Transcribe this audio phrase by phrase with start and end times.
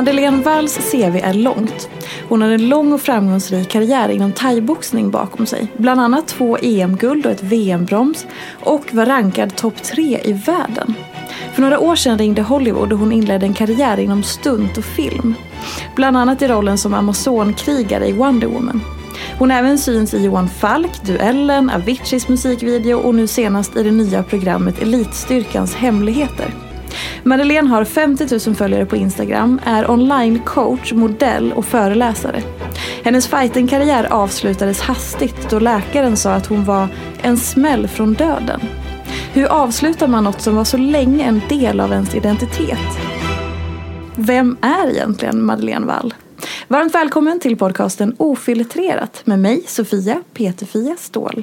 [0.00, 1.88] Madeleine Walls CV är långt.
[2.28, 5.66] Hon har en lång och framgångsrik karriär inom thaiboxning bakom sig.
[5.76, 8.26] Bland annat två EM-guld och ett VM-brons
[8.60, 10.94] och var rankad topp tre i världen.
[11.54, 15.34] För några år sedan ringde Hollywood och hon inledde en karriär inom stunt och film.
[15.96, 18.80] Bland annat i rollen som Amazonkrigare i Wonder Woman.
[19.38, 24.22] Hon även syns i Johan Falk, Duellen, Aviciis musikvideo och nu senast i det nya
[24.22, 26.69] programmet Elitstyrkans hemligheter.
[27.22, 32.42] Madeleine har 50 000 följare på Instagram, är online-coach, modell och föreläsare.
[33.04, 36.88] Hennes fighting-karriär avslutades hastigt då läkaren sa att hon var
[37.22, 38.60] en smäll från döden.
[39.32, 42.98] Hur avslutar man något som var så länge en del av ens identitet?
[44.14, 46.14] Vem är egentligen Madeleine Wall?
[46.68, 51.42] Varmt välkommen till podcasten Ofiltrerat med mig, Sofia Peterfia Ståhl.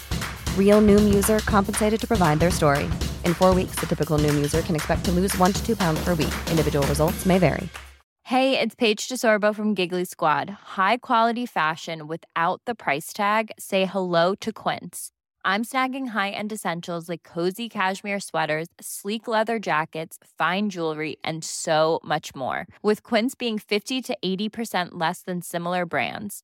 [0.57, 2.85] Real Noom user compensated to provide their story.
[3.25, 6.01] In four weeks, the typical Noom user can expect to lose one to two pounds
[6.05, 6.33] per week.
[6.49, 7.67] Individual results may vary.
[8.23, 10.49] Hey, it's Paige DeSorbo from Giggly Squad.
[10.49, 13.51] High quality fashion without the price tag.
[13.59, 15.11] Say hello to Quince.
[15.43, 21.99] I'm snagging high-end essentials like cozy cashmere sweaters, sleek leather jackets, fine jewelry, and so
[22.03, 22.67] much more.
[22.83, 26.43] With Quince being 50 to 80% less than similar brands.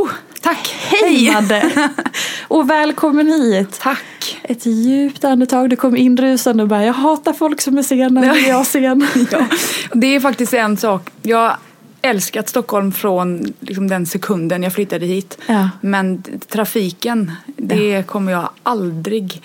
[0.00, 0.10] Oh,
[0.40, 0.74] tack!
[0.78, 1.90] Hej Madde!
[2.48, 3.80] Och välkommen hit!
[3.80, 4.40] Tack!
[4.42, 8.38] Ett djupt andetag, du kom inrusande och bara jag hatar folk som är sena jag
[8.38, 9.06] är sen.
[9.30, 9.46] ja,
[9.92, 11.10] det är faktiskt en sak.
[11.22, 11.56] Jag
[12.02, 15.38] älskat Stockholm från liksom, den sekunden jag flyttade hit.
[15.46, 15.70] Ja.
[15.80, 18.02] Men trafiken, det ja.
[18.02, 19.42] kommer jag aldrig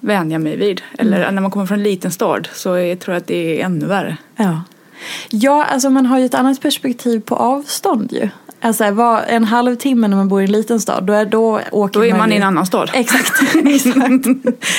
[0.00, 0.82] vänja mig vid.
[0.98, 1.34] Eller mm.
[1.34, 3.86] när man kommer från en liten stad så jag tror jag att det är ännu
[3.86, 4.16] värre.
[4.36, 4.62] Ja.
[5.30, 8.28] ja, alltså man har ju ett annat perspektiv på avstånd ju.
[8.60, 12.00] Alltså var en halvtimme när man bor i en liten stad, då, är, då åker
[12.00, 12.90] Då är man, man i en annan stad.
[12.94, 13.42] Exakt.
[13.66, 14.26] exakt.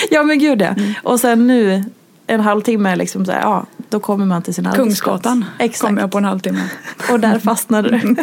[0.10, 0.68] Ja men gud ja.
[0.68, 0.94] Mm.
[1.04, 1.84] Och sen nu
[2.28, 5.02] en halvtimme liksom så här, ja, då kommer man till sin arbetsplats.
[5.02, 5.82] Kungsgatan Exakt.
[5.82, 6.70] kommer jag på en halvtimme.
[7.12, 8.16] Och där fastnade du.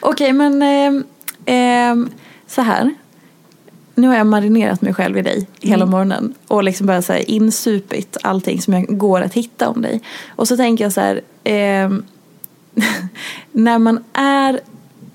[0.00, 1.96] Okej men eh, eh,
[2.46, 2.94] så här.
[3.94, 5.90] Nu har jag marinerat mig själv i dig hela mm.
[5.90, 10.02] morgonen och liksom bara så här insupit allting som jag går att hitta om dig.
[10.28, 11.20] Och så tänker jag så här.
[11.44, 11.90] Eh,
[13.52, 14.60] när man är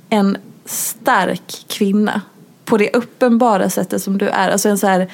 [0.09, 2.21] en stark kvinna
[2.65, 5.07] på det uppenbara sättet som du är, alltså en så här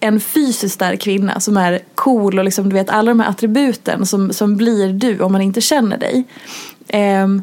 [0.00, 4.06] en fysiskt stark kvinna som är cool och liksom, du vet alla de här attributen
[4.06, 6.24] som, som blir du om man inte känner dig.
[7.22, 7.42] Um,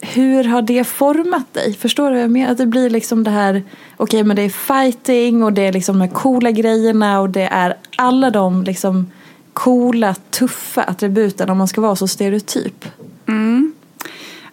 [0.00, 1.74] hur har det format dig?
[1.74, 2.52] Förstår du vad jag menar?
[2.52, 5.72] Att det blir liksom det här, okej okay, men det är fighting och det är
[5.72, 9.10] liksom de här coola grejerna och det är alla de liksom
[9.52, 12.84] coola, tuffa attributen om man ska vara så stereotyp.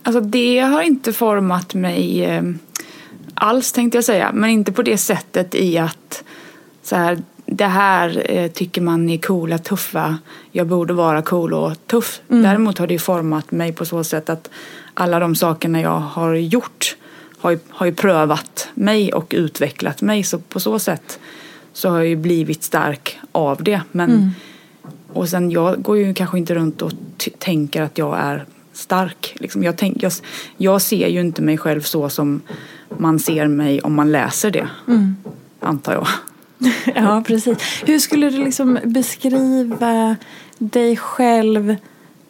[0.04, 2.44] Alltså det har inte format mig eh,
[3.34, 4.32] alls tänkte jag säga.
[4.34, 6.24] Men inte på det sättet i att
[6.84, 10.18] så här, det här eh, tycker man är coola, tuffa.
[10.52, 12.22] Jag borde vara cool och tuff.
[12.30, 12.44] Mm.
[12.44, 14.50] Däremot har det format mig på så sätt att
[14.94, 16.96] alla de sakerna jag har gjort
[17.38, 20.24] har ju, har ju prövat mig och utvecklat mig.
[20.24, 21.20] Så på så sätt
[21.74, 23.82] så har jag ju blivit stark av det.
[23.92, 24.30] Men, mm.
[25.14, 26.92] Och sen jag går ju kanske inte runt och
[27.40, 29.36] tänker att jag är stark.
[29.40, 30.12] Liksom jag, tänk, jag,
[30.58, 32.42] jag, ser ju inte mig själv så som
[32.98, 34.68] man ser mig om man läser det.
[34.88, 35.16] Mm.
[35.60, 36.08] Antar jag.
[36.96, 37.58] ja, precis.
[37.86, 40.16] Hur skulle du liksom beskriva
[40.58, 41.76] dig själv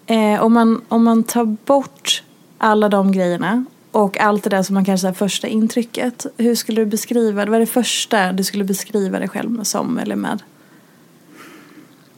[0.06, 2.24] eh, om, man, om man tar bort
[2.58, 6.26] alla de grejerna och allt det där som man kanske är första intrycket.
[6.38, 10.16] Hur skulle du beskriva, vad är det första du skulle beskriva dig själv som eller
[10.16, 10.44] med?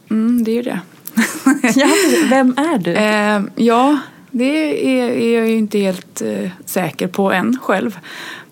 [0.10, 0.80] Mm, det är ju det.
[1.75, 1.88] ja,
[2.30, 2.92] vem är du?
[2.95, 4.00] Eh, ja,
[4.38, 8.00] det är, är, jag ju inte helt eh, säker på än själv.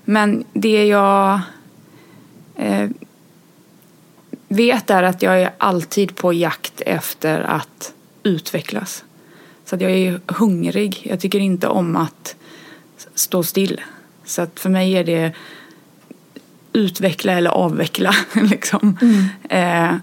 [0.06, 1.40] Men det jag
[2.56, 2.90] eh,
[4.48, 7.94] vet är att jag är alltid på jakt efter att
[8.24, 9.04] utvecklas.
[9.66, 11.02] Så att jag är hungrig.
[11.04, 12.36] Jag tycker inte om att
[13.16, 13.82] stå still.
[14.26, 15.34] Så att för mig är det
[16.74, 18.16] utveckla eller avveckla.
[18.34, 18.98] liksom.
[19.02, 19.94] Mm.
[19.94, 19.98] Eh,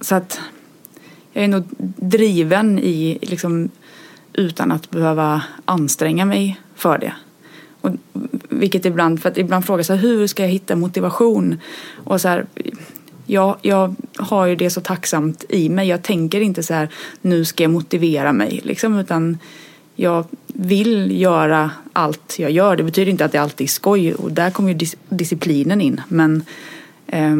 [0.00, 0.40] så att
[1.32, 1.64] jag är nog
[1.96, 3.70] driven i liksom,
[4.32, 7.12] utan att behöva anstränga mig för det.
[7.80, 7.90] Och,
[8.48, 11.60] vilket ibland, för att ibland frågar så här, hur ska jag hitta motivation?
[11.94, 12.46] Och så här,
[13.26, 15.88] ja, jag har ju det så tacksamt i mig.
[15.88, 16.88] Jag tänker inte så här,
[17.20, 18.60] nu ska jag motivera mig.
[18.64, 19.38] Liksom, utan
[19.96, 22.76] jag vill göra allt jag gör.
[22.76, 26.00] Det betyder inte att det alltid är skoj och där kommer ju dis disciplinen in.
[26.08, 26.44] Men
[27.06, 27.36] eh,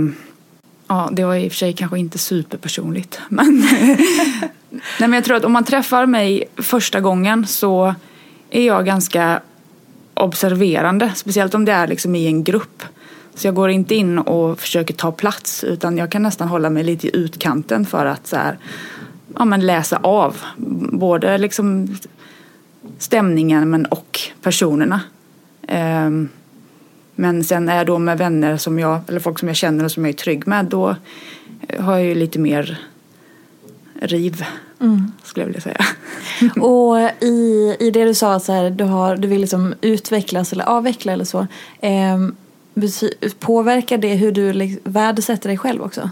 [0.92, 3.20] Ja, det var i och för sig kanske inte superpersonligt.
[3.28, 3.62] Men,
[5.00, 7.94] Nej, men jag tror att om man träffar mig första gången så
[8.50, 9.40] är jag ganska
[10.14, 11.12] observerande.
[11.14, 12.82] Speciellt om det är liksom i en grupp.
[13.34, 16.84] Så jag går inte in och försöker ta plats utan jag kan nästan hålla mig
[16.84, 18.58] lite i utkanten för att så här,
[19.38, 20.36] ja, men läsa av
[20.92, 21.96] både liksom
[22.98, 25.00] stämningen men och personerna.
[25.68, 26.28] Um,
[27.14, 29.92] men sen är jag då med vänner som jag, eller folk som jag känner och
[29.92, 30.96] som jag är trygg med, då
[31.78, 32.78] har jag ju lite mer
[34.00, 34.44] riv,
[34.82, 35.12] mm.
[35.22, 35.84] skulle jag vilja säga.
[36.62, 40.64] och i, i det du sa, så här, du, har, du vill liksom utvecklas eller
[40.64, 41.46] avveckla eller så.
[41.80, 42.18] Eh,
[43.38, 46.10] påverkar det hur du liksom värdesätter dig själv också?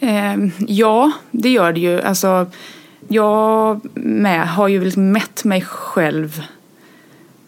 [0.00, 2.02] Eh, ja, det gör det ju.
[2.02, 2.46] Alltså,
[3.08, 6.42] jag med har ju liksom mätt mig själv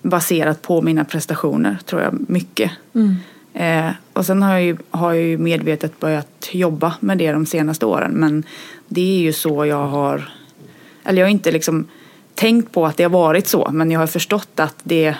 [0.03, 2.71] baserat på mina prestationer, tror jag, mycket.
[2.95, 3.17] Mm.
[3.55, 7.47] Eh, och sen har jag, ju, har jag ju medvetet börjat jobba med det de
[7.47, 8.13] senaste åren.
[8.13, 8.45] Men
[8.95, 10.33] det är ju så jag har,
[11.05, 11.87] eller jag har inte liksom
[12.35, 15.15] tänkt på att det har varit så men jag har förstått att det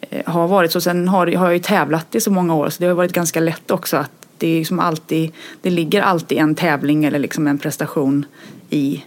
[0.00, 0.80] eh, har varit så.
[0.80, 3.40] Sen har, har jag ju tävlat i så många år så det har varit ganska
[3.40, 7.58] lätt också att det är som alltid, det ligger alltid en tävling eller liksom en
[7.58, 8.26] prestation
[8.70, 9.04] i,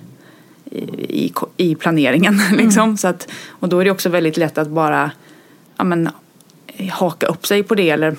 [0.96, 2.42] i, i planeringen.
[2.52, 2.84] Liksom.
[2.84, 2.98] Mm.
[2.98, 5.12] Så att, och då är det också väldigt lätt att bara
[5.78, 6.10] ja, men,
[6.92, 7.90] haka upp sig på det.
[7.90, 8.16] Eller,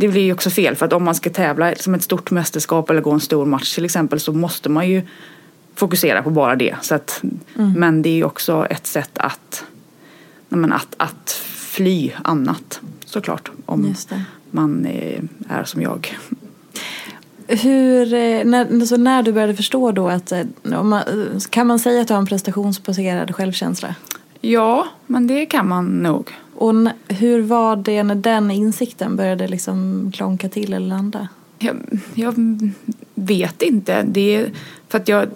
[0.00, 2.90] det blir ju också fel för att om man ska tävla som ett stort mästerskap
[2.90, 5.02] eller gå en stor match till exempel så måste man ju
[5.74, 6.76] fokusera på bara det.
[6.82, 7.22] Så att,
[7.58, 7.72] mm.
[7.72, 9.64] Men det är ju också ett sätt att,
[10.48, 13.50] men, att, att fly annat såklart.
[13.66, 13.94] Om
[14.50, 16.18] man är som jag.
[17.46, 20.42] Hur, eh, när, alltså när du började förstå då att, eh,
[21.50, 23.94] kan man säga att du har en prestationsbaserad självkänsla?
[24.40, 26.32] Ja, men det kan man nog.
[26.60, 26.74] Och
[27.08, 31.28] hur var det när den insikten började liksom klonka till eller landa?
[31.58, 31.76] Jag,
[32.14, 32.34] jag
[33.14, 34.02] vet inte.
[34.02, 34.50] Det är
[34.88, 35.28] för att jag...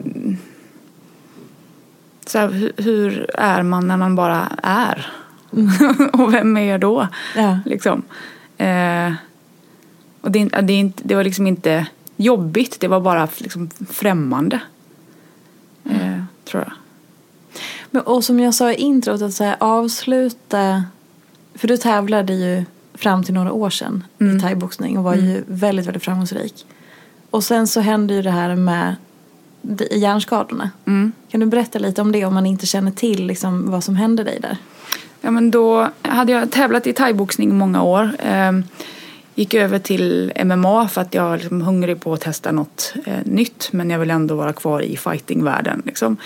[2.27, 5.07] Så här, hur är man när man bara är?
[5.53, 6.09] Mm.
[6.13, 7.09] och vem är jag då?
[7.37, 7.59] Ja.
[7.65, 8.03] Liksom.
[8.57, 9.13] Eh,
[10.21, 14.61] och det, det, det, var liksom inte jobbigt, det var bara liksom främmande.
[15.85, 16.27] Eh, mm.
[16.45, 16.73] tror jag.
[17.91, 20.85] Men, och som jag sa i introt, att så här, avsluta...
[21.55, 24.37] För du tävlade ju fram till några år sedan mm.
[24.37, 25.27] i thaiboxning och var mm.
[25.27, 26.67] ju väldigt, väldigt framgångsrik.
[27.31, 28.97] Och sen så hände ju det här med
[29.91, 30.71] hjärnskadorna.
[30.87, 31.13] Mm.
[31.31, 34.25] Kan du berätta lite om det om man inte känner till liksom, vad som hände
[34.25, 34.57] dig där?
[35.21, 38.11] Ja men då hade jag tävlat i thaiboxning i många år.
[39.37, 43.19] Gick över till MMA för att jag var liksom hungrig på att testa något eh,
[43.25, 45.83] nytt men jag vill ändå vara kvar i fightingvärlden.
[45.87, 46.17] Liksom.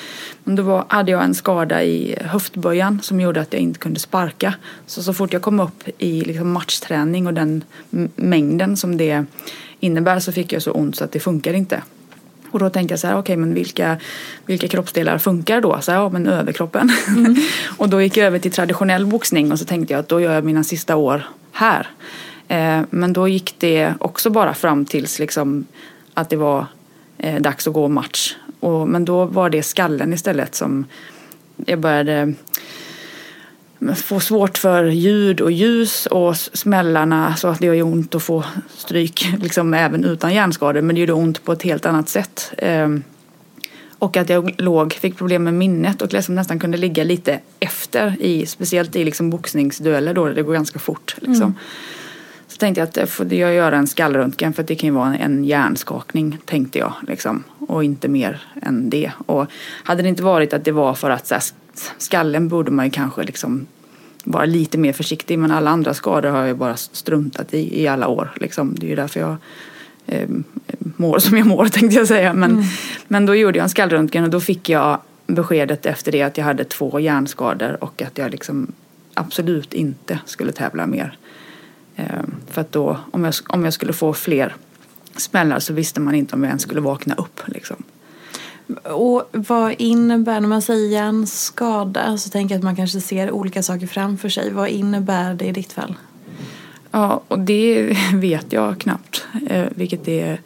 [0.44, 4.00] Men då var, hade jag en skada i höftböjan som gjorde att jag inte kunde
[4.00, 4.54] sparka.
[4.86, 7.64] Så så fort jag kom upp i liksom, matchträning och den
[8.16, 9.24] mängden som det
[9.80, 11.82] innebär så fick jag så ont så att det funkar inte.
[12.50, 13.96] Och då tänkte jag så här, okej okay, men vilka,
[14.46, 15.78] vilka kroppsdelar funkar då?
[15.80, 16.90] Så här, ja men överkroppen.
[17.08, 17.36] Mm.
[17.76, 20.34] och då gick jag över till traditionell boxning och så tänkte jag att då gör
[20.34, 21.88] jag mina sista år här.
[22.48, 25.66] Eh, men då gick det också bara fram tills liksom
[26.14, 26.66] att det var
[27.18, 28.36] eh, dags att gå match.
[28.60, 30.86] Och, men då var det skallen istället som
[31.66, 32.34] jag började
[33.80, 38.22] mm, få svårt för ljud och ljus och smällarna så att det gör ont att
[38.22, 38.44] få
[38.76, 42.52] stryk liksom även utan hjärnskador men det gjorde ont på ett helt annat sätt.
[42.58, 43.02] Ehm,
[43.98, 48.22] och att jag låg, fick problem med minnet och liksom nästan kunde ligga lite efter
[48.22, 51.16] i speciellt i liksom boxningsdueller då det går ganska fort.
[51.20, 51.42] Liksom.
[51.42, 51.54] Mm.
[52.58, 55.16] Så tänkte jag att jag får jag göra en skallröntgen för det kan ju vara
[55.16, 57.44] en hjärnskakning tänkte jag liksom.
[57.68, 59.12] Och inte mer än det.
[59.26, 59.46] Och
[59.84, 61.42] hade det inte varit att det var för att här,
[61.98, 63.66] skallen borde man ju kanske liksom
[64.24, 68.08] vara lite mer försiktig men alla andra skador har jag bara struntat i i alla
[68.08, 68.30] år.
[68.36, 68.74] Liksom.
[68.78, 69.36] Det är ju därför jag
[70.06, 70.28] eh,
[70.78, 72.32] mår som jag mår tänkte jag säga.
[72.32, 72.64] Men, mm.
[73.08, 76.44] men då gjorde jag en skallröntgen och då fick jag beskedet efter det att jag
[76.44, 78.72] hade två hjärnskador och att jag liksom
[79.14, 81.18] absolut inte skulle tävla mer.
[81.98, 84.56] Eh, för att då, om jag, om jag skulle få fler
[85.16, 87.40] smällar så visste man inte om jag ens skulle vakna upp.
[87.46, 87.76] Liksom.
[88.82, 93.62] Och vad innebär, när man säger hjärnskada så tänker jag att man kanske ser olika
[93.62, 94.52] saker framför sig.
[94.52, 95.94] Vad innebär det i ditt fall?
[96.90, 100.40] Ja, och det vet jag knappt, eh, vilket är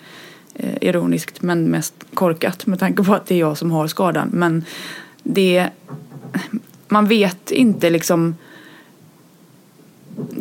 [0.54, 4.28] eh, ironiskt men mest korkat med tanke på att det är jag som har skadan.
[4.32, 4.64] Men
[5.23, 5.68] det,
[6.88, 8.37] man vet inte liksom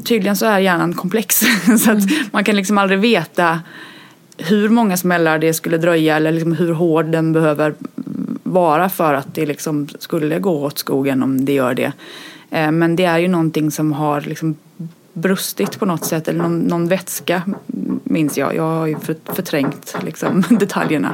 [0.03, 2.25] Tydligen så är hjärnan komplex så att mm.
[2.31, 3.59] man kan liksom aldrig veta
[4.37, 7.73] hur många smällar det skulle dröja eller liksom hur hård den behöver
[8.43, 11.91] vara för att det liksom skulle gå åt skogen om det gör det.
[12.49, 14.55] Eh, men det är ju någonting som har liksom
[15.13, 17.41] brustit på något sätt eller någon, någon vätska
[18.03, 18.55] minns jag.
[18.55, 18.95] Jag har ju
[19.25, 21.13] förträngt liksom detaljerna.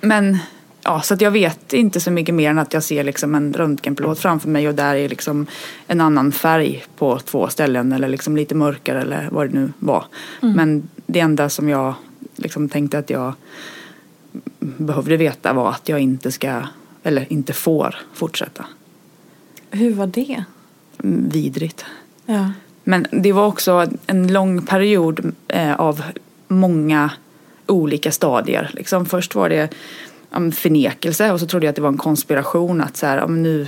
[0.00, 0.38] Men
[0.82, 4.18] ja, så jag vet inte så mycket mer än att jag ser liksom en röntgenplåt
[4.18, 5.46] framför mig och där är liksom
[5.86, 10.04] en annan färg på två ställen eller liksom lite mörkare eller vad det nu var.
[10.42, 10.54] Mm.
[10.54, 11.94] Men det enda som jag
[12.36, 13.32] liksom tänkte att jag
[14.58, 16.62] behövde veta var att jag inte ska,
[17.02, 18.66] eller inte får fortsätta.
[19.70, 20.44] Hur var det?
[21.04, 21.84] Mm, vidrigt.
[22.26, 22.52] Ja.
[22.84, 26.02] Men det var också en lång period eh, av
[26.48, 27.10] många
[27.66, 28.70] olika stadier.
[28.74, 29.74] Liksom först var det
[30.52, 33.66] förnekelse och så trodde jag att det var en konspiration att så här, nu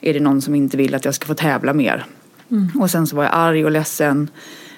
[0.00, 2.06] är det någon som inte vill att jag ska få tävla mer.
[2.50, 2.68] Mm.
[2.80, 4.30] Och sen så var jag arg och ledsen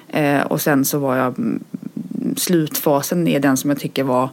[0.08, 1.64] eh, och sen så var jag mm,
[2.36, 4.28] slutfasen är den som jag tycker var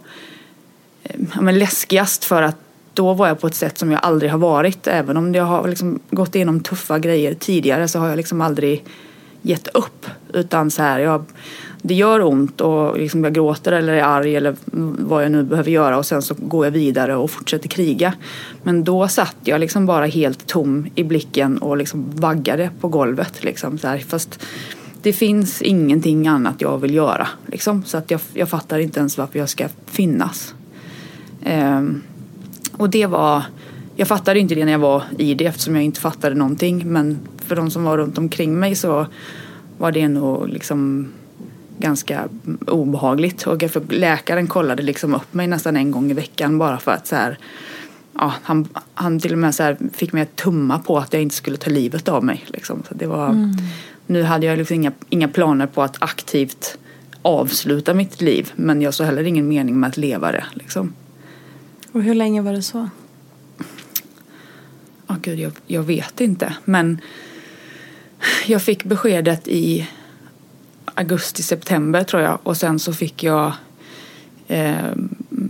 [1.04, 2.58] eh, ja, men läskigast för att
[2.94, 4.88] då var jag på ett sätt som jag aldrig har varit.
[4.88, 8.84] Även om jag har liksom gått igenom tuffa grejer tidigare så har jag liksom aldrig
[9.42, 10.06] gett upp.
[10.34, 11.26] Utan så här, jag
[11.82, 14.56] det gör ont och liksom jag gråter eller är arg eller
[15.00, 18.14] vad jag nu behöver göra och sen så går jag vidare och fortsätter kriga.
[18.64, 23.44] Men då satt jag liksom bara helt tom i blicken och liksom vaggade på golvet.
[23.44, 23.98] Liksom, så här.
[23.98, 24.40] Fast
[25.02, 27.28] det finns ingenting annat jag vill göra.
[27.46, 27.84] Liksom.
[27.84, 30.56] Så att jag, jag fattar inte ens varför jag ska finnas.
[31.44, 32.02] Ehm,
[32.78, 33.44] och det var,
[33.96, 36.84] jag fattade inte det när jag var i det eftersom jag inte fattade någonting.
[36.86, 39.06] Men för de som var runt omkring mig så
[39.78, 41.10] var det nog liksom
[41.82, 42.30] ganska
[42.68, 43.48] obehagligt.
[43.48, 47.08] Och för läkaren kollade liksom upp mig nästan en gång i veckan bara för att
[47.08, 47.38] så här,
[48.14, 51.22] ja, han, han till och med så här fick mig att tumma på att jag
[51.22, 52.46] inte skulle ta livet av mig.
[52.48, 52.84] Liksom.
[52.88, 53.52] Så det var, mm.
[54.08, 56.78] Nu hade jag liksom inga, inga planer på att aktivt
[57.22, 60.46] avsluta mitt liv men jag såg heller ingen mening med att leva det.
[60.54, 60.94] Liksom.
[61.92, 62.90] Och hur länge var det så?
[65.08, 66.56] Oh, Gud, jag, jag vet inte.
[66.66, 67.02] Men
[68.48, 69.88] jag fick beskedet i
[70.94, 72.40] augusti, september tror jag.
[72.44, 73.54] Och sen så fick jag
[74.48, 74.92] eh,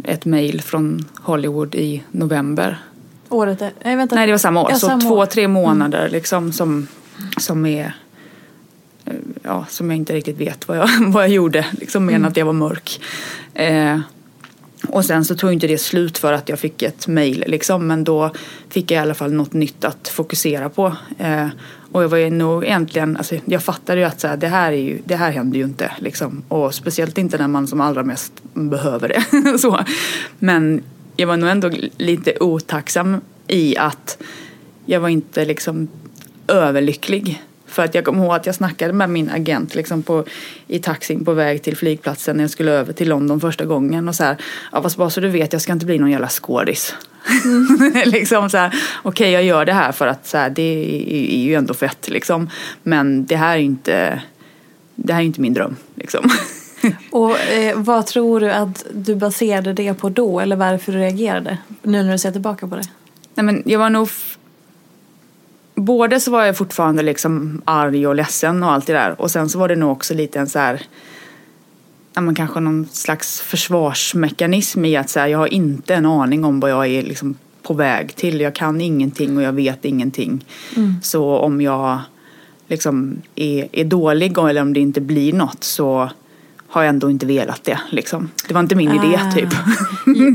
[0.03, 2.77] ett mail från Hollywood i november.
[3.29, 4.15] Året är, nej, vänta.
[4.15, 4.67] nej det var samma år.
[4.71, 5.25] Ja, så samma två, år.
[5.25, 6.11] tre månader mm.
[6.11, 6.87] liksom som,
[7.37, 7.93] som är
[9.43, 11.65] ja, som jag inte riktigt vet vad jag, vad jag gjorde.
[11.71, 12.25] Liksom mer mm.
[12.25, 13.01] än att jag var mörk.
[13.53, 13.99] Eh,
[14.87, 17.87] och sen så tog inte det slut för att jag fick ett mail liksom.
[17.87, 18.31] Men då
[18.69, 20.95] fick jag i alla fall något nytt att fokusera på.
[21.17, 21.47] Eh,
[21.91, 24.71] och jag var ju nog egentligen, alltså jag fattade ju att så här, det, här
[24.71, 25.91] är ju, det här händer ju inte.
[25.99, 26.43] Liksom.
[26.47, 29.57] Och speciellt inte när man som allra mest behöver det.
[29.59, 29.79] så.
[30.39, 30.83] Men
[31.15, 34.17] jag var nog ändå lite otacksam i att
[34.85, 35.87] jag var inte liksom
[36.47, 40.25] överlycklig för att jag kommer ihåg att jag snackade med min agent liksom på,
[40.67, 44.09] i taxin på väg till flygplatsen när jag skulle över till London första gången.
[44.09, 44.37] Och så här,
[44.71, 46.95] ja, fast bara så du vet, jag ska inte bli någon jävla skådis.
[47.43, 47.93] Mm.
[48.05, 51.33] liksom så här, okej okay, jag gör det här för att så här, det är,
[51.33, 52.49] är, ju ändå fett liksom.
[52.83, 54.21] Men det här är inte,
[54.95, 56.29] det här är inte min dröm liksom.
[57.11, 61.57] Och eh, vad tror du att du baserade det på då eller varför du reagerade?
[61.81, 62.83] Nu när du ser tillbaka på det.
[63.35, 64.09] Nej men jag var nog
[65.81, 69.21] både så var jag fortfarande liksom arg och ledsen och allt det där.
[69.21, 70.81] Och sen så var det nog också lite en så här,
[72.13, 76.45] ja men kanske någon slags försvarsmekanism i att så här, jag har inte en aning
[76.45, 78.41] om vad jag är liksom på väg till.
[78.41, 80.45] Jag kan ingenting och jag vet ingenting.
[80.75, 80.95] Mm.
[81.03, 81.99] Så om jag
[82.67, 86.09] liksom är, är dålig eller om det inte blir något så
[86.71, 87.79] har jag ändå inte velat det.
[87.89, 88.29] Liksom.
[88.47, 89.31] Det var inte min idé ah.
[89.31, 89.49] typ.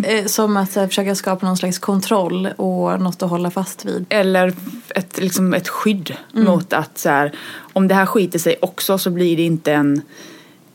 [0.07, 4.07] Eh, som att här, försöka skapa någon slags kontroll och något att hålla fast vid.
[4.09, 4.53] Eller
[4.95, 6.47] ett, liksom ett skydd mm.
[6.47, 7.33] mot att så här,
[7.73, 10.03] om det här skiter sig också så blir det inte en,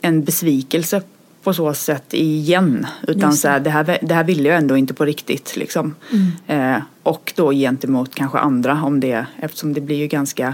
[0.02, 1.02] en besvikelse
[1.44, 2.88] på så sätt igen.
[3.08, 5.56] Utan så här, det, här, det här ville jag ändå inte på riktigt.
[5.56, 5.96] Liksom.
[6.12, 6.76] Mm.
[6.76, 10.54] Eh, och då gentemot kanske andra om det, eftersom det blir ju ganska Eh,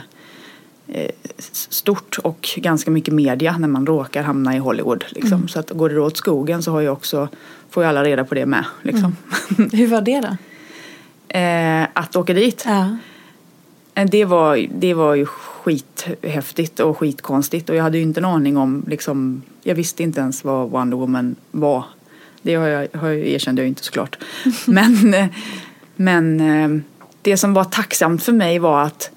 [1.52, 5.06] stort och ganska mycket media när man råkar hamna i Hollywood.
[5.10, 5.34] Liksom.
[5.34, 5.48] Mm.
[5.48, 7.30] Så att går det åt skogen så har jag också,
[7.70, 8.66] får ju alla reda på det med.
[8.82, 9.16] Liksom.
[9.58, 9.70] Mm.
[9.74, 10.38] Hur var det då?
[11.30, 12.64] Eh, att åka dit?
[12.66, 12.98] Ja.
[13.94, 18.26] Eh, det, var, det var ju skithäftigt och skitkonstigt och jag hade ju inte en
[18.26, 21.86] aning om, liksom, jag visste inte ens vad Wonder Woman var.
[22.42, 24.18] Det har jag, har jag erkände jag inte såklart.
[24.66, 25.28] men, eh,
[25.96, 26.84] men
[27.22, 29.12] det som var tacksamt för mig var att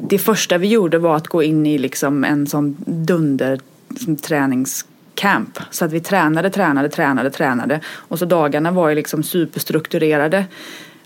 [0.00, 3.60] det första vi gjorde var att gå in i liksom en sån dunder
[4.22, 5.58] träningscamp.
[5.70, 7.80] Så att vi tränade, tränade, tränade, tränade.
[7.86, 10.44] Och så dagarna var ju liksom superstrukturerade.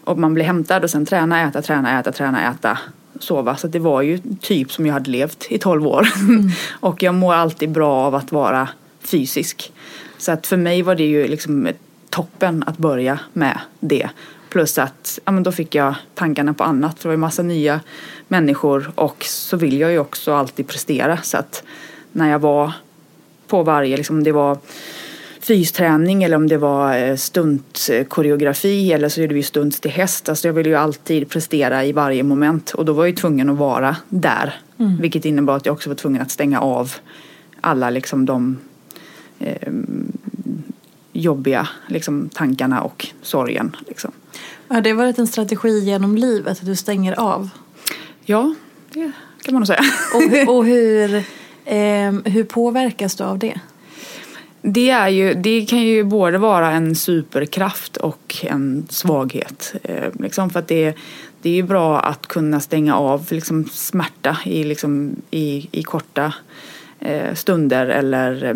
[0.05, 2.78] Och man blev hämtad och sen träna, äta, träna, äta, träna, äta,
[3.18, 3.57] sova.
[3.57, 6.09] Så det var ju typ som jag hade levt i tolv år.
[6.16, 6.50] Mm.
[6.81, 8.68] och jag mår alltid bra av att vara
[9.00, 9.72] fysisk.
[10.18, 11.68] Så att för mig var det ju liksom
[12.11, 14.09] toppen att börja med det.
[14.53, 17.43] Plus att ja, men då fick jag tankarna på annat för det var ju massa
[17.43, 17.81] nya
[18.29, 21.62] människor och så vill jag ju också alltid prestera så att
[22.12, 22.73] när jag var
[23.47, 24.59] på varje, liksom om det var
[25.41, 30.29] fysträning eller om det var eh, stuntkoreografi eller så gjorde vi stunts till häst.
[30.29, 33.49] Alltså jag ville ju alltid prestera i varje moment och då var jag ju tvungen
[33.49, 34.55] att vara där.
[34.79, 34.97] Mm.
[35.01, 36.93] Vilket innebar att jag också var tvungen att stänga av
[37.61, 38.59] alla liksom de
[39.38, 39.73] eh,
[41.12, 43.77] jobbiga liksom, tankarna och sorgen.
[43.88, 44.12] Liksom.
[44.68, 47.51] Har det varit en strategi genom livet att du stänger av?
[48.25, 48.55] Ja,
[48.92, 49.83] det kan man nog säga.
[50.14, 51.14] Och, och hur,
[51.64, 53.61] eh, hur påverkas du av det?
[54.62, 59.75] Det, är ju, det kan ju både vara en superkraft och en svaghet.
[59.83, 60.95] Eh, liksom för att det,
[61.42, 66.35] det är ju bra att kunna stänga av liksom smärta i, liksom, i, i korta
[67.01, 68.55] eh, stunder eller eh,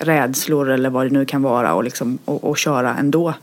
[0.00, 3.28] rädslor eller vad det nu kan vara och, liksom, och, och köra ändå.
[3.28, 3.34] Eh,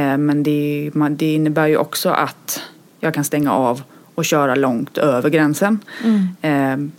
[0.00, 2.62] men det, det innebär ju också att
[3.00, 3.82] jag kan stänga av
[4.14, 5.78] och köra långt över gränsen.
[6.04, 6.28] Mm.
[6.42, 6.90] Eh,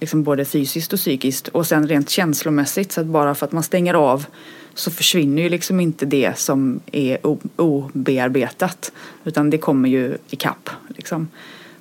[0.00, 3.62] liksom både fysiskt och psykiskt och sen rent känslomässigt så att bara för att man
[3.62, 4.26] stänger av
[4.74, 7.18] så försvinner ju liksom inte det som är
[7.56, 8.92] obearbetat
[9.24, 10.70] utan det kommer ju ikapp.
[10.88, 11.28] Liksom.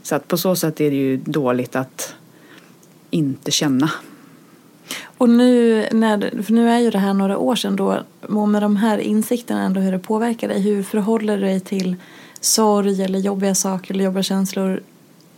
[0.03, 2.15] Så att på så sätt är det ju dåligt att
[3.09, 3.91] inte känna.
[5.23, 8.61] Och nu, när, för nu är ju det här några år sedan då, och med
[8.61, 11.95] de här insikterna ändå hur det påverkar dig, hur förhåller du dig till
[12.39, 14.81] sorg eller jobbiga saker eller jobbiga känslor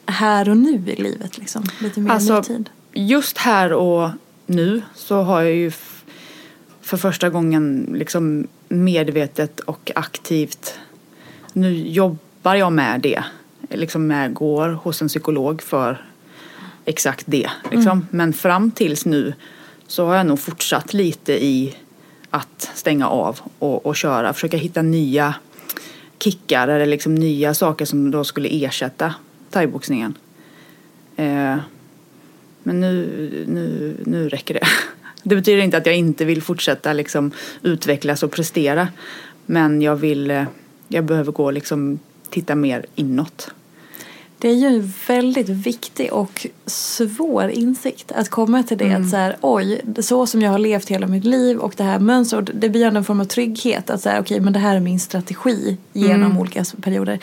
[0.05, 1.37] här och nu i livet?
[1.37, 1.63] Liksom?
[1.79, 2.69] Lite mer alltså, tid.
[2.93, 4.09] Just här och
[4.45, 5.71] nu så har jag ju
[6.81, 10.79] för första gången liksom medvetet och aktivt
[11.53, 13.23] nu jobbar jag med det.
[13.69, 16.05] Liksom med går hos en psykolog för
[16.85, 17.49] exakt det.
[17.71, 17.91] Liksom.
[17.91, 18.07] Mm.
[18.11, 19.33] Men fram tills nu
[19.87, 21.75] så har jag nog fortsatt lite i
[22.29, 24.33] att stänga av och, och köra.
[24.33, 25.35] Försöka hitta nya
[26.19, 29.13] kickar eller liksom nya saker som då skulle ersätta
[29.49, 30.17] thaiboxningen.
[31.15, 31.57] Eh,
[32.63, 34.67] men nu, nu, nu räcker det.
[35.23, 38.87] Det betyder inte att jag inte vill fortsätta liksom utvecklas och prestera.
[39.45, 40.43] Men jag vill, eh,
[40.87, 43.51] jag behöver gå liksom titta mer inåt.
[44.45, 48.85] Det är ju en väldigt viktig och svår insikt att komma till det.
[48.85, 49.03] Mm.
[49.03, 51.99] Att så här, oj, så som jag har levt hela mitt liv och det här
[51.99, 53.89] mönstret, det blir en form av trygghet.
[53.89, 56.37] Att säga, okej, okay, men det här är min strategi genom mm.
[56.37, 57.19] olika perioder.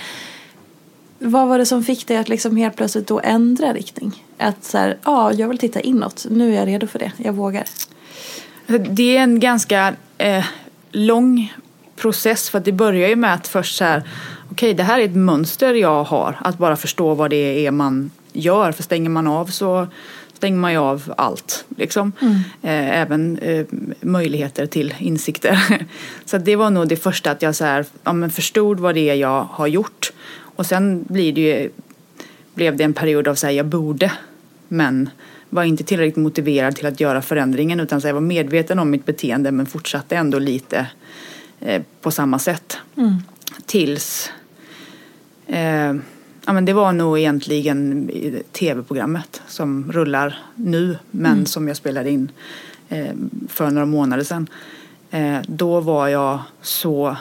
[1.18, 4.24] Vad var det som fick dig att liksom helt plötsligt då ändra riktning?
[4.38, 6.26] Att så här, ja, jag vill titta inåt.
[6.30, 7.12] Nu är jag redo för det.
[7.16, 7.64] Jag vågar.
[8.90, 10.44] Det är en ganska eh,
[10.92, 11.52] lång
[11.96, 14.02] process för att det börjar ju med att först så här,
[14.52, 16.36] okej det här är ett mönster jag har.
[16.40, 18.72] Att bara förstå vad det är man gör.
[18.72, 19.86] För stänger man av så
[20.34, 21.64] stänger man ju av allt.
[21.76, 22.12] Liksom.
[22.20, 22.34] Mm.
[22.62, 23.66] Eh, även eh,
[24.00, 25.84] möjligheter till insikter.
[26.24, 29.10] så det var nog det första att jag så här, ja, men förstod vad det
[29.10, 30.12] är jag har gjort.
[30.56, 31.70] Och sen blir det ju,
[32.54, 34.12] blev det en period av att jag borde.
[34.68, 35.10] Men
[35.50, 39.06] var inte tillräckligt motiverad till att göra förändringen utan så jag var medveten om mitt
[39.06, 40.86] beteende men fortsatte ändå lite
[41.60, 42.78] eh, på samma sätt.
[42.96, 43.22] Mm.
[43.66, 44.30] Tills
[45.52, 45.94] eh,
[46.46, 48.10] ja, men det var nog egentligen
[48.52, 51.46] tv-programmet som rullar nu men mm.
[51.46, 52.30] som jag spelade in
[52.88, 53.14] eh,
[53.48, 54.48] för några månader sedan.
[55.10, 57.16] Eh, då var jag så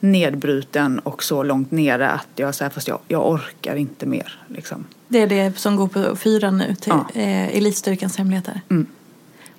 [0.00, 4.38] nedbruten och så långt nere att jag säger fast jag, jag orkar inte mer.
[4.48, 4.84] Liksom.
[5.08, 7.20] Det är det som går på fyra nu, till ja.
[7.20, 8.60] eh, Elitstyrkans hemligheter.
[8.68, 8.86] Mm.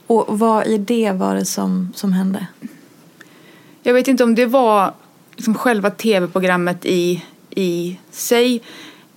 [0.07, 2.47] Och vad i det var det som, som hände?
[3.83, 4.93] Jag vet inte om det var
[5.35, 8.61] liksom själva tv-programmet i, i sig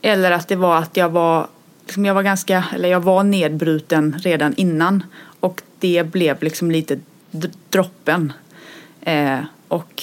[0.03, 1.47] eller att det var att jag var,
[1.85, 5.03] liksom jag var ganska, eller jag var nedbruten redan innan
[5.41, 7.01] och det blev liksom lite
[7.71, 8.33] droppen.
[9.01, 10.03] Eh, och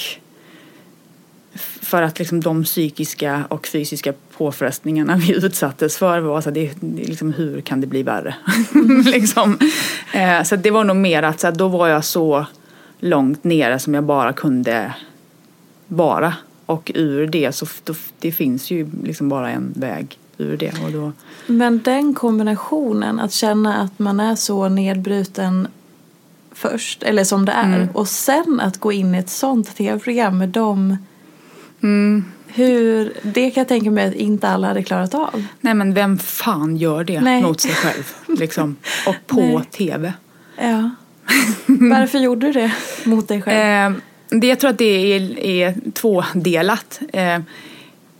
[1.82, 7.04] för att liksom de psykiska och fysiska påfrestningarna vi utsattes för var så det, det
[7.04, 8.36] liksom, hur kan det bli värre?
[9.06, 9.58] liksom.
[10.14, 12.46] eh, så det var nog mer att så då var jag så
[13.00, 14.94] långt nere som jag bara kunde
[15.88, 16.34] vara.
[16.66, 17.66] Och ur det så
[18.20, 20.74] det finns ju liksom bara en väg ur det.
[20.86, 21.12] Och då...
[21.48, 25.68] Men den kombinationen, att känna att man är så nedbruten
[26.52, 27.90] först, eller som det är, mm.
[27.94, 30.98] och sen att gå in i ett sånt tv-program med de
[31.84, 32.26] Mm.
[32.48, 35.46] Hur, det kan jag tänka mig att inte alla hade klarat av.
[35.62, 37.42] Nej men vem fan gör det Nej.
[37.42, 38.14] mot sig själv?
[38.40, 38.76] Liksom.
[39.08, 39.66] Och på Nej.
[39.72, 40.14] tv.
[40.58, 40.90] Ja.
[41.66, 42.72] Varför gjorde du det
[43.04, 43.96] mot dig själv?
[43.96, 44.02] Eh,
[44.40, 47.00] det, jag tror att det är, är tvådelat.
[47.14, 47.40] Eh,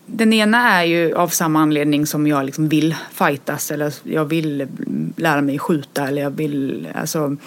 [0.06, 4.68] den ena är ju av samma anledning som jag liksom vill fightas eller jag vill
[5.16, 7.38] lära mig skjuta eller jag vill, alltså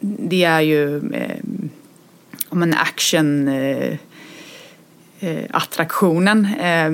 [0.00, 1.36] det är ju eh,
[2.48, 3.98] om en action eh,
[5.50, 6.48] attraktionen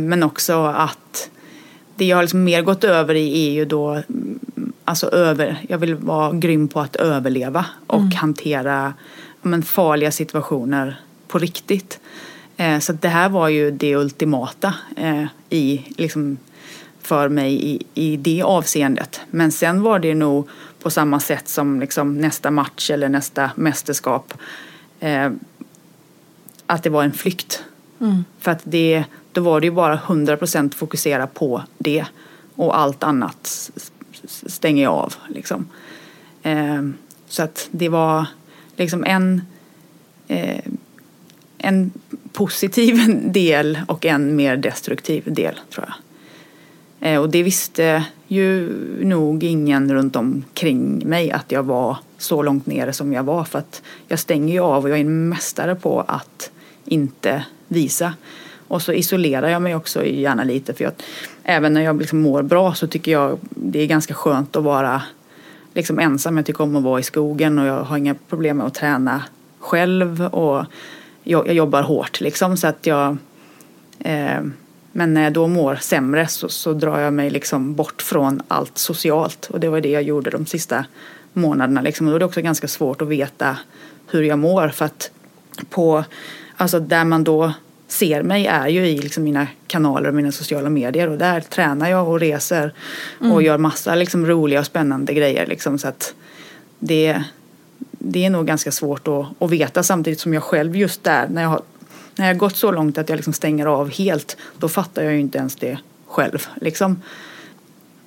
[0.08, 1.30] men också att
[1.96, 4.02] det jag har liksom mer gått över i är ju då
[4.84, 8.12] alltså över, jag vill vara grym på att överleva och mm.
[8.12, 8.94] hantera
[9.42, 12.00] men, farliga situationer på riktigt.
[12.56, 16.38] Eh, så det här var ju det ultimata eh, i, liksom,
[17.02, 19.20] för mig i, i det avseendet.
[19.30, 20.48] Men sen var det nog
[20.82, 24.34] på samma sätt som liksom, nästa match eller nästa mästerskap.
[25.00, 25.30] Eh,
[26.66, 27.64] att det var en flykt
[28.02, 28.24] Mm.
[28.38, 32.04] För att det, då var det ju bara 100% fokusera på det
[32.54, 33.70] och allt annat
[34.24, 35.14] stänger jag av.
[35.28, 35.68] Liksom.
[37.28, 38.26] Så att det var
[38.82, 39.42] liksom en,
[40.28, 40.64] eh,
[41.58, 41.90] en
[42.32, 43.00] positiv
[43.32, 45.94] del och en mer destruktiv del tror jag.
[47.02, 48.72] Eh, och det visste ju
[49.04, 53.58] nog ingen runt omkring mig att jag var så långt nere som jag var för
[53.58, 56.50] att jag stänger ju av och jag är en mästare på att
[56.84, 58.14] inte visa.
[58.68, 61.02] Och så isolerar jag mig också gärna lite för att
[61.42, 65.02] även när jag liksom mår bra så tycker jag det är ganska skönt att vara
[65.74, 66.36] liksom ensam.
[66.36, 69.22] Jag tycker om att vara i skogen och jag har inga problem med att träna
[69.58, 70.26] själv.
[70.26, 70.64] Och
[71.22, 73.16] jag, jag jobbar hårt liksom så att jag
[73.98, 74.40] eh,
[74.92, 78.78] men när jag då mår sämre så, så, drar jag mig liksom bort från allt
[78.78, 79.46] socialt.
[79.50, 80.84] Och det var det jag gjorde de sista
[81.32, 81.80] månaderna.
[81.80, 82.06] Liksom.
[82.06, 83.58] Och då är det också ganska svårt att veta
[84.06, 84.68] hur jag mår.
[84.68, 85.10] För att
[85.70, 86.04] på,
[86.56, 87.52] alltså där man då
[87.92, 91.08] ser mig är ju i liksom mina kanaler och mina sociala medier.
[91.08, 92.74] Och där tränar jag och reser
[93.18, 93.44] och mm.
[93.44, 95.46] gör massa liksom roliga och spännande grejer.
[95.46, 96.14] Liksom, så att
[96.78, 97.22] det,
[97.88, 101.42] det är nog ganska svårt att, att veta samtidigt som jag själv just där när
[101.42, 101.60] jag har
[102.16, 105.20] när jag gått så långt att jag liksom stänger av helt, då fattar jag ju
[105.20, 106.46] inte ens det själv.
[106.60, 107.02] Liksom.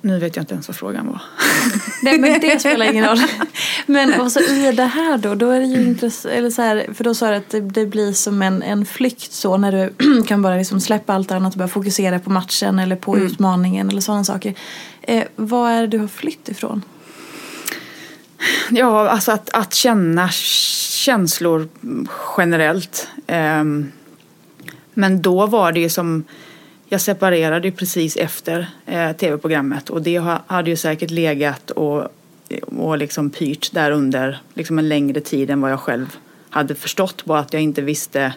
[0.05, 1.21] Nu vet jag inte ens vad frågan var.
[2.01, 3.17] Nej men det spelar ingen roll.
[3.85, 7.03] Men också i det här då, då är det ju intressant, eller så här, för
[7.03, 9.93] då sa du att det, det, blir som en, en flykt så när du
[10.27, 13.27] kan bara liksom släppa allt annat och börja fokusera på matchen eller på mm.
[13.27, 14.53] utmaningen eller sådana saker.
[15.01, 16.81] Eh, vad är det du har flytt ifrån?
[18.69, 21.67] Ja, alltså att, att känna känslor
[22.37, 23.07] generellt.
[23.27, 23.91] Um,
[24.93, 26.23] men då var det ju som,
[26.89, 30.17] jag separerade precis efter eh, tv-programmet och det
[30.47, 32.07] hade ju säkert legat och,
[32.65, 36.17] och liksom pyrt där under liksom en längre tid än vad jag själv
[36.49, 37.25] hade förstått.
[37.25, 38.33] Bara att jag inte visste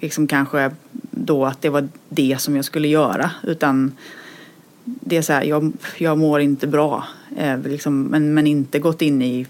[0.00, 0.70] liksom kanske
[1.10, 3.30] då att det var det som jag skulle göra.
[3.42, 3.92] Utan
[4.84, 7.04] det är så här, jag, jag mår inte bra.
[7.36, 9.46] Eh, liksom, men, men inte gått in i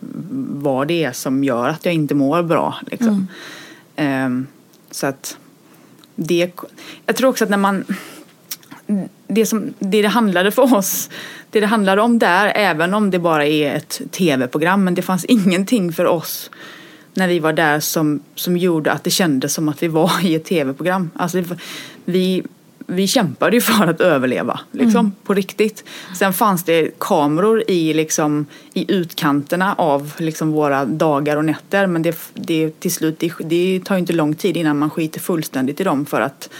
[0.50, 2.74] vad det är som gör att jag inte mår bra.
[2.90, 3.26] Liksom.
[3.96, 4.42] Mm.
[4.42, 4.48] Eh,
[4.90, 5.36] så att
[6.14, 6.52] det,
[7.06, 7.84] jag tror också att när man
[9.26, 11.10] det, som, det det handlade för oss,
[11.50, 15.24] det det handlade om där, även om det bara är ett tv-program, men det fanns
[15.24, 16.50] ingenting för oss
[17.14, 20.34] när vi var där som, som gjorde att det kändes som att vi var i
[20.34, 21.10] ett tv-program.
[21.14, 21.42] Alltså,
[22.04, 22.42] vi,
[22.86, 25.12] vi kämpade ju för att överleva, liksom, mm.
[25.24, 25.84] på riktigt.
[26.18, 31.86] Sen fanns det kameror i, liksom, i utkanterna av liksom, våra dagar och nätter.
[31.86, 35.20] Men det, det, till slut, det, det tar ju inte lång tid innan man skiter
[35.20, 36.06] fullständigt i dem.
[36.06, 36.50] För att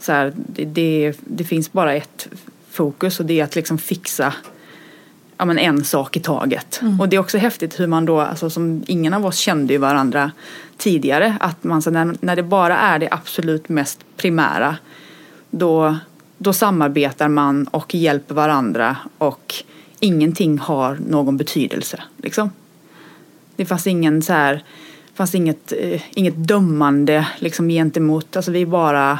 [0.00, 2.28] så här, det, det, det, finns bara ett
[2.70, 4.34] fokus och det är att liksom fixa
[5.36, 6.78] ja, men en sak i taget.
[6.82, 7.00] Mm.
[7.00, 9.78] Och det är också häftigt hur man då, alltså, som ingen av oss kände ju
[9.78, 10.32] varandra
[10.76, 14.76] tidigare, att man så när, när det bara är det absolut mest primära
[15.50, 15.96] då,
[16.38, 19.54] då samarbetar man och hjälper varandra och
[20.00, 22.02] ingenting har någon betydelse.
[22.16, 22.50] Liksom.
[23.56, 24.62] Det fanns ingen så här,
[25.14, 29.18] fanns inget, eh, inget dömande liksom, gentemot, alltså vi bara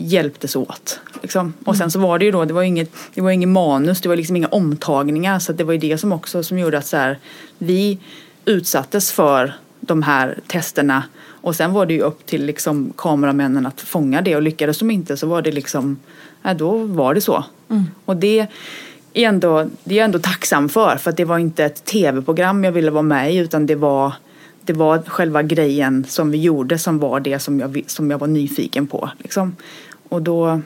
[0.00, 1.00] hjälptes åt.
[1.22, 1.54] Liksom.
[1.64, 4.08] Och sen så var det ju då, det var inget, det var inget manus, det
[4.08, 6.96] var liksom inga omtagningar så det var ju det som också som gjorde att så
[6.96, 7.18] här,
[7.58, 7.98] vi
[8.44, 13.80] utsattes för de här testerna och sen var det ju upp till liksom kameramännen att
[13.80, 15.96] fånga det och lyckades de inte så var det liksom,
[16.42, 17.44] ja, då var det så.
[17.70, 17.84] Mm.
[18.04, 18.46] Och det
[19.14, 22.64] är ändå, det är jag ändå tacksam för för att det var inte ett tv-program
[22.64, 24.12] jag ville vara med i utan det var
[24.62, 28.26] det var själva grejen som vi gjorde som var det som jag, som jag var
[28.26, 29.10] nyfiken på.
[29.18, 29.56] Liksom.
[30.10, 30.60] Och då,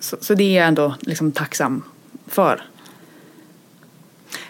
[0.00, 1.82] så, så, det är jag ändå liksom tacksam
[2.26, 2.62] för.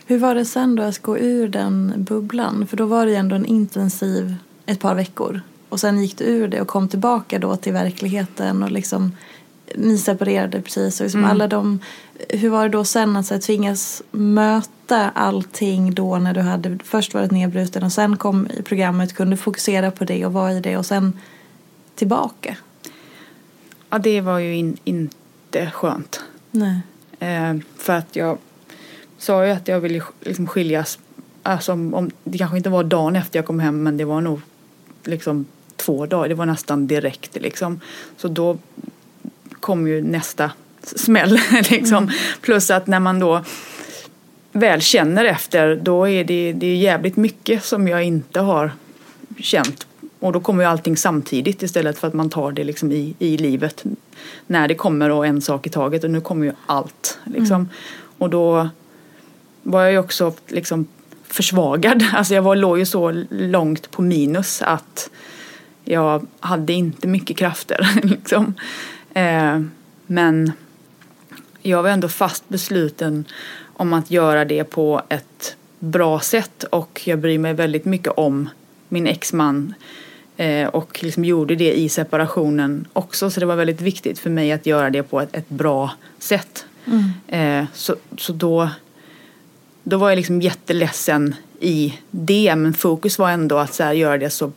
[0.06, 2.66] Hur var det sen då att gå ur den bubblan?
[2.66, 4.34] För då var det ju ändå en intensiv
[4.66, 5.40] ett par veckor.
[5.68, 9.12] Och sen gick du ur det och kom tillbaka då till verkligheten och liksom
[9.74, 11.30] ni separerade precis och liksom mm.
[11.30, 11.80] alla de
[12.28, 16.78] hur var det då sen att så här, tvingas möta allting då när du hade
[16.84, 20.60] först varit nedbruten och sen kom i programmet, kunde fokusera på det och vara i
[20.60, 21.18] det och sen
[21.94, 22.56] tillbaka?
[23.94, 26.20] Ja, det var ju in, inte skönt.
[26.50, 26.80] Nej.
[27.18, 28.38] Eh, för att jag
[29.18, 30.98] sa ju att jag ville liksom skiljas,
[31.42, 34.20] alltså om, om, det kanske inte var dagen efter jag kom hem men det var
[34.20, 34.40] nog
[35.04, 37.80] liksom två dagar, det var nästan direkt liksom.
[38.16, 38.58] Så då
[39.60, 40.50] kom ju nästa
[40.82, 41.38] smäll
[41.70, 42.04] liksom.
[42.04, 42.14] Mm.
[42.40, 43.44] Plus att när man då
[44.52, 48.72] väl känner efter då är det, det är jävligt mycket som jag inte har
[49.38, 49.86] känt.
[50.24, 53.36] Och då kommer ju allting samtidigt istället för att man tar det liksom i, i
[53.36, 53.84] livet.
[54.46, 57.18] När det kommer och en sak i taget och nu kommer ju allt.
[57.24, 57.56] Liksom.
[57.56, 57.68] Mm.
[58.18, 58.68] Och då
[59.62, 60.86] var jag ju också liksom
[61.24, 62.04] försvagad.
[62.12, 65.10] Alltså jag var, låg ju så långt på minus att
[65.84, 67.88] jag hade inte mycket krafter.
[68.02, 68.54] liksom.
[69.14, 69.60] eh,
[70.06, 70.52] men
[71.62, 73.24] jag var ändå fast besluten
[73.62, 78.48] om att göra det på ett bra sätt och jag bryr mig väldigt mycket om
[78.88, 79.74] min exman
[80.36, 84.52] eh, och liksom gjorde det i separationen också så det var väldigt viktigt för mig
[84.52, 86.64] att göra det på ett, ett bra sätt.
[86.86, 87.10] Mm.
[87.28, 88.68] Eh, så, så då
[89.82, 94.18] då var jag liksom jätteledsen i det men fokus var ändå att så här, göra
[94.18, 94.52] det så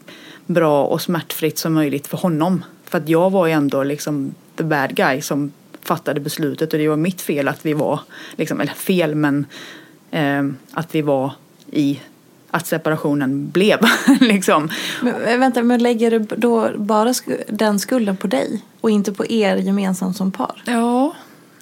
[0.45, 2.65] bra och smärtfritt som möjligt för honom.
[2.83, 6.87] För att jag var ju ändå liksom the bad guy som fattade beslutet och det
[6.87, 7.99] var mitt fel att vi var,
[8.35, 9.45] liksom, eller fel men
[10.11, 11.31] eh, att vi var
[11.71, 11.99] i
[12.57, 13.79] att separationen blev.
[14.19, 14.69] liksom.
[15.01, 17.13] Men, eh, vänta, men lägger du då bara
[17.47, 20.63] den skulden på dig och inte på er gemensamt som par?
[20.65, 21.15] Ja,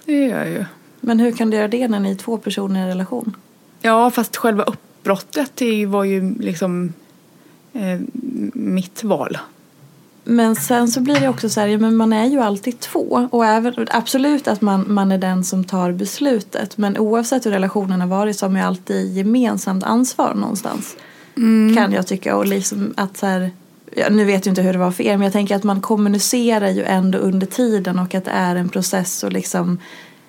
[0.05, 0.65] det gör jag ju.
[0.99, 3.35] Men hur kan du göra det när ni är två personer i en relation?
[3.81, 6.93] Ja, fast själva uppbrottet var ju liksom
[7.73, 7.99] eh,
[8.53, 9.37] mitt val.
[10.27, 13.29] Men sen så blir det också så här, ja, men man är ju alltid två.
[13.31, 16.77] Och även, absolut att man, man är den som tar beslutet.
[16.77, 20.95] Men oavsett hur relationen har varit så har man ju alltid gemensamt ansvar någonstans.
[21.75, 22.35] Kan jag tycka.
[22.35, 23.51] Och liksom att så här,
[23.95, 25.17] ja, nu vet jag inte hur det var för er.
[25.17, 27.99] Men jag tänker att man kommunicerar ju ändå under tiden.
[27.99, 29.23] Och att det är en process.
[29.23, 29.77] Och liksom,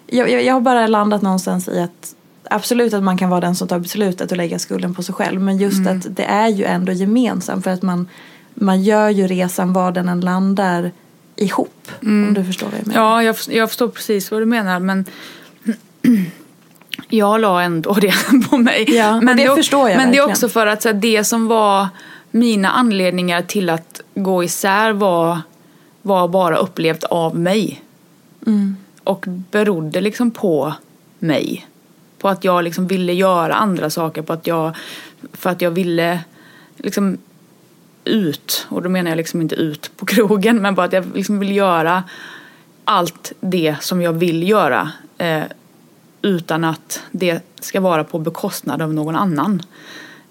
[0.07, 2.15] jag, jag, jag har bara landat någonstans i att
[2.51, 5.41] Absolut att man kan vara den som tar beslutet och lägga skulden på sig själv.
[5.41, 7.65] Men just att det är ju ändå gemensamt.
[7.65, 8.09] För att man,
[8.59, 10.91] man gör ju resan var den än landar
[11.37, 11.91] ihop.
[12.03, 13.01] Om du förstår vad jag menar.
[13.03, 15.05] Ja, jag, jag förstår precis vad du menar men
[17.09, 18.15] jag la ändå det
[18.51, 18.95] på mig.
[18.97, 20.31] Ja, men det o- förstår jag Men det är verkligen.
[20.31, 21.89] också för att så här, det som var
[22.31, 25.39] mina anledningar till att gå isär var,
[26.03, 27.83] var bara upplevt av mig.
[28.47, 28.77] Mm.
[29.05, 30.75] Och berodde liksom på
[31.19, 31.67] mig.
[32.19, 34.23] På att jag liksom ville göra andra saker.
[34.23, 34.77] På att jag,
[35.33, 36.21] för att jag ville
[36.77, 37.19] liksom
[38.09, 38.67] ut.
[38.69, 40.63] Och då menar jag liksom inte ut på krogen.
[40.63, 42.05] Men bara att jag liksom vill göra
[42.85, 44.93] allt det som jag vill göra.
[45.19, 45.43] Eh,
[46.23, 49.63] utan att det ska vara på bekostnad av någon annan.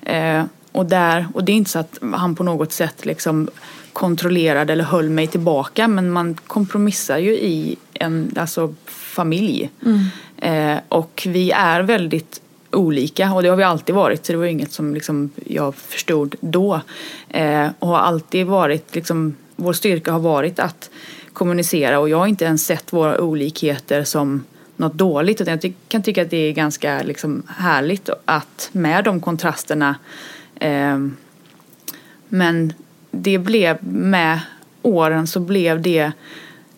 [0.02, 3.50] Eh, och, där, och det är inte så att han på något sätt liksom
[3.94, 5.88] kontrollerade eller höll mig tillbaka.
[5.88, 9.70] Men man kompromissar ju i en alltså, familj.
[10.38, 12.42] Eh, och vi är väldigt
[12.76, 16.36] olika och det har vi alltid varit så det var inget som liksom jag förstod
[16.42, 16.82] då.
[17.30, 20.90] Eh, och har alltid varit, liksom, vår styrka har varit att
[21.34, 24.44] kommunicera och jag har inte ens sett våra olikheter som
[24.78, 29.04] något dåligt utan jag ty- kan tycka att det är ganska liksom, härligt att med
[29.04, 29.96] de kontrasterna
[30.56, 31.00] eh,
[32.30, 32.74] men
[33.12, 34.40] det blev med
[34.82, 36.12] åren så blev det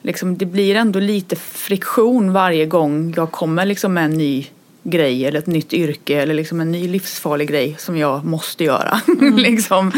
[0.02, 4.48] liksom, det blir ändå lite friktion varje gång jag kommer liksom med en ny
[4.90, 9.02] grej eller ett nytt yrke eller liksom en ny livsfarlig grej som jag måste göra.
[9.36, 9.92] liksom.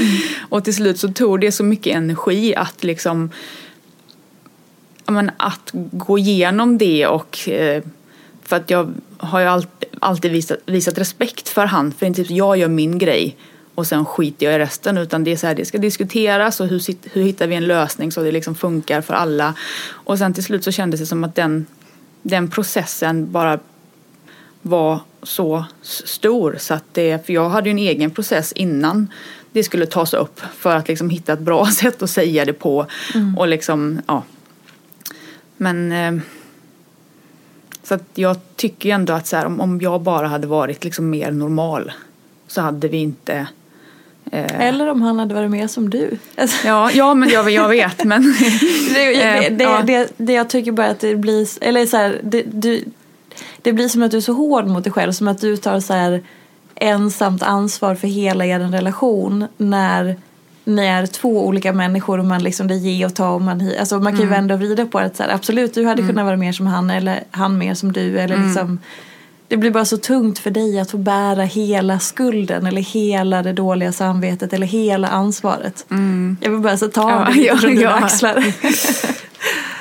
[0.49, 3.31] Och till slut så tog det så mycket energi att liksom
[5.07, 7.83] men att gå igenom det och eh,
[8.43, 9.63] för att jag har ju
[9.99, 13.37] alltid, visat, visat respekt för han för inte typ jag gör min grej
[13.75, 16.67] och sen skiter jag i resten utan det är så här, det ska diskuteras och
[16.67, 16.81] hur,
[17.13, 19.53] hur hittar vi en lösning så det liksom funkar för alla
[19.89, 21.65] och sen till slut så kändes det som att den,
[22.21, 23.59] den processen bara
[24.61, 29.07] var så stor så att det, för jag hade ju en egen process innan
[29.51, 32.85] det skulle tas upp för att liksom hitta ett bra sätt att säga det på
[33.37, 34.23] och liksom, ja.
[35.57, 36.23] Men eh,
[37.83, 41.09] så att jag tycker ändå att så här, om, om jag bara hade varit liksom
[41.09, 41.91] mer normal
[42.47, 43.47] så hade vi inte
[44.31, 46.17] eh, Eller om han hade varit mer som du.
[46.35, 48.21] Alltså, Ja, ja men jag, jag vet men
[48.93, 52.43] det, det, Eh, det, det jag tycker bara att det blir, eller så här, det,
[52.51, 52.83] du,
[53.61, 55.11] det blir som att du är så hård mot dig själv.
[55.11, 56.23] Som att du tar så här
[56.75, 60.15] ensamt ansvar för hela er relation när
[60.63, 63.99] ni är två olika människor och man liksom det ger och ta och man, alltså
[63.99, 65.15] man kan ju vända och vrida på det.
[65.15, 68.19] Så här, absolut, du hade kunnat vara mer som han eller han mer som du.
[68.19, 68.79] Eller liksom,
[69.47, 73.53] det blir bara så tungt för dig att få bära hela skulden eller hela det
[73.53, 75.85] dåliga samvetet eller hela ansvaret.
[76.41, 77.89] Jag vill bara så ta Ja, det lite ja, från dina ja.
[77.89, 78.53] axlar.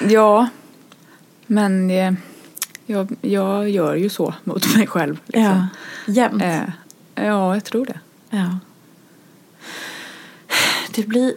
[0.09, 0.49] ja.
[1.47, 2.13] Men eh,
[2.91, 5.21] jag, jag gör ju så mot mig själv.
[5.27, 5.43] Liksom.
[5.43, 5.67] Ja,
[6.07, 6.43] jämt.
[6.43, 6.63] Eh,
[7.15, 8.01] ja, jag tror det.
[8.31, 8.59] Ja.
[10.95, 11.35] Det blir...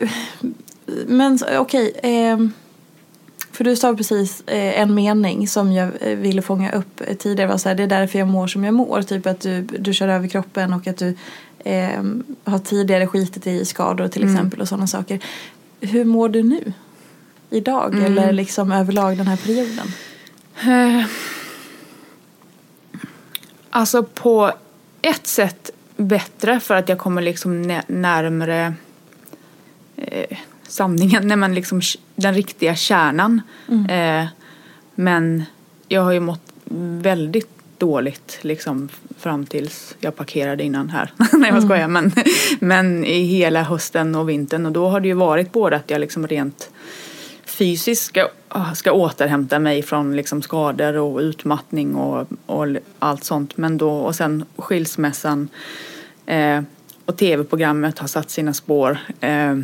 [1.07, 1.99] Men okej.
[2.03, 2.53] ehm,
[3.51, 7.49] för du sa precis eh, en mening som jag eh, ville fånga upp eh, tidigare.
[7.49, 9.01] Var så här, det är därför jag mår som jag mår.
[9.01, 11.15] Typ att du, du kör över kroppen och att du
[11.65, 15.19] ehm, har tidigare skitit i skador till exempel och sådana saker.
[15.79, 16.73] Hur mår du nu?
[17.49, 19.87] Idag eller liksom överlag den här perioden?
[23.73, 24.51] Alltså på
[25.01, 28.73] ett sätt bättre för att jag kommer liksom nä- närmre
[29.97, 31.81] eh, sanningen, när man liksom
[32.15, 33.41] den riktiga kärnan.
[33.89, 34.25] Eh,
[34.95, 35.43] men
[35.87, 36.41] jag har ju mått
[37.01, 38.89] väldigt dåligt liksom
[39.19, 41.13] fram tills jag parkerade innan här.
[41.33, 42.11] Nej jag skojar men,
[42.59, 45.99] men i hela hösten och vintern och då har det ju varit både att jag
[46.01, 46.70] liksom rent
[47.61, 52.67] fysiskt ska, ah, ska återhämta mig från liksom skador och utmattning och, och
[52.99, 53.57] allt sånt.
[53.57, 55.49] Men då, och sen skilsmässan
[56.25, 56.61] eh,
[57.05, 58.97] och tv-programmet har satt sina spår.
[59.19, 59.57] Eh,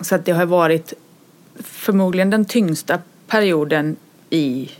[0.00, 0.92] så att det har varit
[1.58, 3.96] förmodligen den tyngsta perioden
[4.30, 4.70] i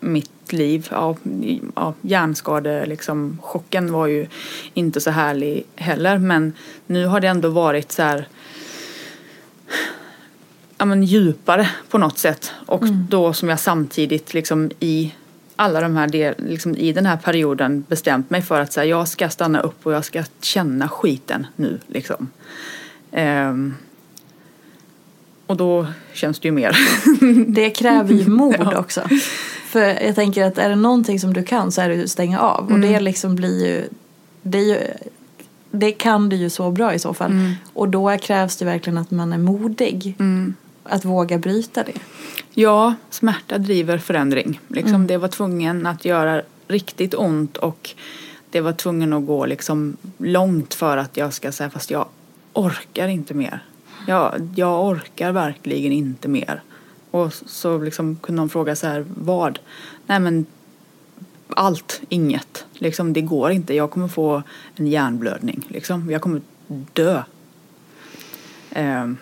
[0.00, 0.88] mitt liv.
[0.90, 1.16] Ja,
[1.74, 4.26] ja, hjärnskade, liksom, chocken var ju
[4.74, 6.18] inte så härlig heller.
[6.18, 6.52] Men
[6.86, 8.28] nu har det ändå varit så här
[10.78, 12.52] ja, men djupare på något sätt.
[12.66, 15.14] Och då som jag samtidigt liksom i
[15.56, 18.86] alla de här del, liksom i den här perioden bestämt mig för att så här,
[18.86, 22.28] jag ska stanna upp och jag ska känna skiten nu liksom.
[23.12, 23.74] Ehm,
[25.46, 26.76] och då känns det ju mer.
[27.52, 28.78] Det kräver ju mod Ja.
[28.78, 29.00] också.
[29.66, 32.40] För jag tänker att är det någonting som du kan så är det att stänga
[32.40, 32.72] av.
[32.72, 33.84] Och det liksom blir ju
[34.42, 34.78] det, ju,
[35.70, 37.54] det kan du ju så bra i så fall.
[37.72, 40.16] Och då krävs det verkligen att man är modig.
[40.88, 41.98] Att våga bryta det.
[42.54, 44.60] Ja, smärta driver förändring.
[44.68, 47.90] Liksom, Det var tvungen att göra riktigt ont och
[48.50, 52.08] det var tvungen att gå liksom långt för att jag ska säga fast jag
[52.52, 53.64] orkar inte mer.
[54.06, 56.62] Jag, jag orkar verkligen inte mer.
[57.10, 59.58] Och så liksom kunde någon fråga så här, vad?
[60.06, 60.46] Nej men
[61.48, 62.64] allt, inget.
[62.72, 63.74] Liksom, det går inte.
[63.74, 64.42] Jag kommer få
[64.76, 65.66] en hjärnblödning.
[65.68, 66.10] Liksom.
[66.10, 66.40] Jag kommer
[66.92, 67.22] dö.
[68.70, 69.16] Ehm,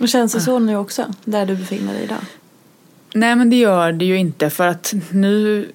[0.00, 1.06] Och känns det så nu också?
[1.24, 2.20] Där du befinner dig idag?
[3.14, 5.68] Nej men det gör det ju inte för att nu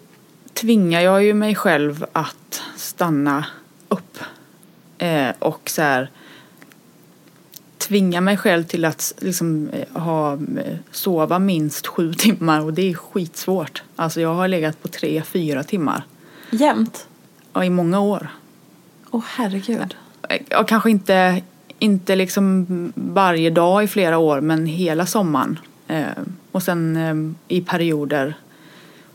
[0.53, 3.45] tvingar jag ju mig själv att stanna
[3.89, 4.17] upp.
[4.97, 6.09] Eh, och så här
[7.77, 12.89] tvinga mig själv till att liksom eh, ha, eh, sova minst sju timmar och det
[12.89, 13.83] är skitsvårt.
[13.95, 16.03] Alltså jag har legat på tre, fyra timmar
[16.49, 17.07] Jämt?
[17.53, 18.27] ja, i många år.
[19.11, 19.95] Åh herregud.
[20.49, 21.41] Ja, kanske inte,
[21.81, 22.65] inte liksom
[22.95, 25.59] varje dag i flera år men hela sommaren.
[25.87, 26.05] Eh,
[26.51, 28.33] och sen eh, i perioder.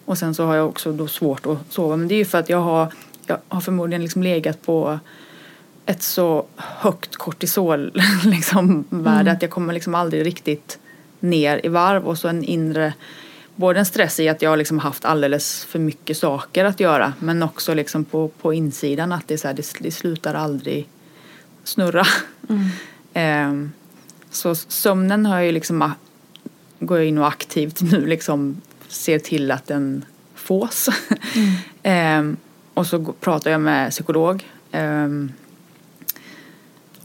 [0.04, 1.96] Och sen så har jag också då svårt att sova.
[1.96, 2.92] Men det är ju för att jag har,
[3.26, 4.98] jag har förmodligen liksom legat på
[5.86, 7.92] ett så högt kortisol
[8.24, 10.78] liksom, värde att jag kommer liksom aldrig riktigt
[11.20, 12.92] ner i varv och så en inre
[13.54, 17.12] både en stress i att jag har liksom haft alldeles för mycket saker att göra
[17.18, 20.88] men också liksom på, på insidan att det, så här, det, det slutar aldrig
[21.66, 22.06] snurra.
[23.14, 23.72] Ehm,
[24.30, 25.92] så sömnen har jag ju liksom,
[26.78, 30.04] går jag in och aktivt nu liksom ser till att den
[30.34, 30.88] fås.
[31.82, 32.36] Ehm,
[32.74, 34.44] och så pratar jag med psykolog.
[34.72, 35.32] Ehm,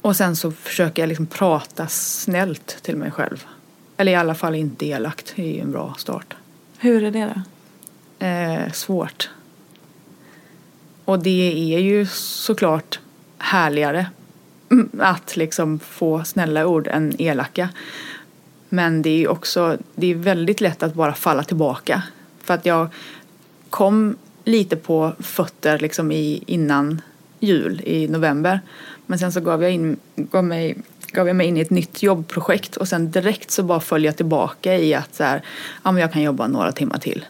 [0.02, 3.46] och sen så försöker jag liksom prata snällt till mig själv.
[3.98, 6.36] Eller i alla fall inte elakt, det är ju en bra start.
[6.78, 8.26] Hur är det då?
[8.26, 9.30] Eh, svårt.
[11.06, 13.00] Och det är ju såklart
[13.38, 14.12] härligare mm,
[15.00, 17.70] att liksom få snälla ord än elaka.
[18.70, 22.04] Men det är också, det är väldigt lätt att bara falla tillbaka.
[22.44, 22.88] För att jag
[23.70, 24.16] kom
[24.46, 27.02] lite på fötter liksom i, innan
[27.40, 28.60] jul i november.
[29.06, 32.04] Men sen så gav jag, in, gav, mig, gav jag mig in i ett nytt
[32.04, 35.42] jobbprojekt och sen direkt så bara föll jag tillbaka i att så här,
[35.84, 37.26] ja men jag kan jobba några timmar till.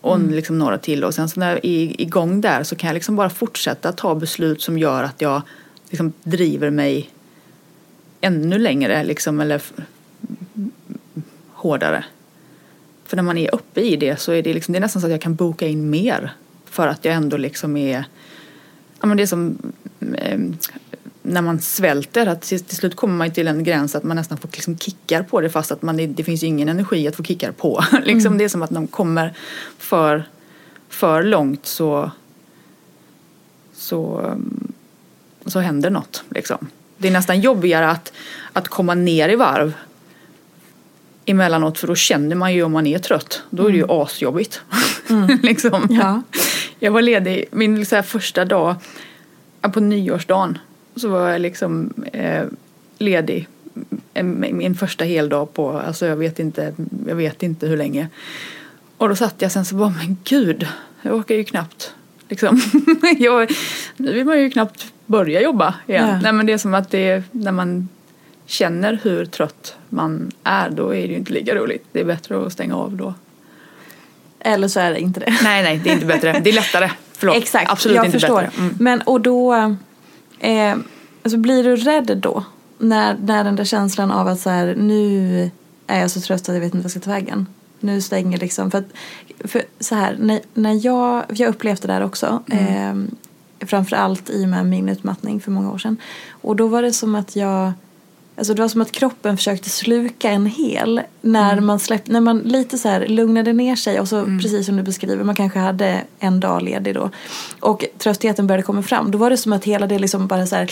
[0.00, 2.94] Och liksom några till och sen så när jag är igång där så kan jag
[2.94, 5.42] liksom bara fortsätta ta beslut som gör att jag
[5.92, 7.10] liksom driver mig
[8.20, 9.62] ännu längre liksom eller
[11.48, 12.04] hårdare.
[13.04, 15.06] För när man är uppe i det så är det, liksom, det är nästan så
[15.06, 16.32] att jag kan boka in mer.
[16.64, 18.04] För att jag ändå liksom är,
[19.00, 19.58] ja men det är som
[20.14, 20.38] eh,
[21.22, 24.38] när man svälter, att till, till slut kommer man till en gräns att man nästan
[24.38, 27.22] får liksom kickar på det fast att man, det finns ju ingen energi att få
[27.22, 27.84] kickar på.
[28.04, 29.34] liksom Det är som att de kommer
[29.78, 30.24] för,
[30.88, 32.10] för långt så,
[33.72, 34.72] så, um,
[35.46, 36.24] så händer något.
[36.30, 36.68] Liksom.
[36.98, 38.12] Det är nästan jobbigare att,
[38.52, 39.74] att komma ner i varv
[41.24, 43.42] emellanåt för då känner man ju om man är trött.
[43.50, 44.60] Då är det ju asjobbigt.
[45.42, 45.86] liksom.
[45.90, 46.22] Ja.
[46.78, 48.74] Jag var ledig min så här, första dag
[49.72, 50.58] på nyårsdagen.
[50.96, 52.44] Så var jag liksom eh,
[52.98, 53.48] ledig
[54.14, 56.74] en- min första heldag på, alltså jag vet inte,
[57.08, 58.08] jag vet inte hur länge.
[58.96, 60.66] Och då satt jag sen så bara, men gud,
[61.02, 61.94] jag orkar ju knappt
[62.28, 62.60] liksom.
[63.18, 63.50] jag,
[63.96, 66.08] nu vill man ju knappt börja jobba igen.
[66.08, 66.18] Ja.
[66.22, 67.88] Nej men det är som att det, när man
[68.46, 71.84] känner hur trött man är då är det ju inte lika roligt.
[71.92, 73.14] Det är bättre att stänga av då.
[74.40, 75.38] Eller så är det inte det.
[75.42, 76.40] Nej, nej, det är inte bättre.
[76.44, 76.90] Det är lättare.
[77.12, 77.36] Förlåt.
[77.36, 78.42] Exakt, Absolut jag inte förstår.
[78.42, 78.60] bättre.
[78.62, 78.74] Mm.
[78.80, 79.54] Men och då,
[80.40, 80.76] eh,
[81.22, 82.44] alltså blir du rädd då?
[82.78, 85.50] När, när den där känslan av att så här, nu
[85.86, 87.46] är jag så trött att jag vet inte vad jag ska ta vägen.
[87.80, 88.88] Nu stänger liksom, för, att,
[89.44, 92.42] för så här, när, när jag, jag upplevde det där också.
[92.46, 92.94] Eh,
[93.66, 95.96] framförallt i och med min utmattning för många år sedan.
[96.30, 97.72] Och då var det som att jag
[98.36, 102.38] Alltså det var som att kroppen försökte sluka en hel när man släppte, när man
[102.38, 106.02] lite så här lugnade ner sig och så precis som du beskriver, man kanske hade
[106.18, 107.10] en dag ledig då
[107.60, 109.10] och tröttheten började komma fram.
[109.10, 110.70] Då var det som att hela det liksom bara så här,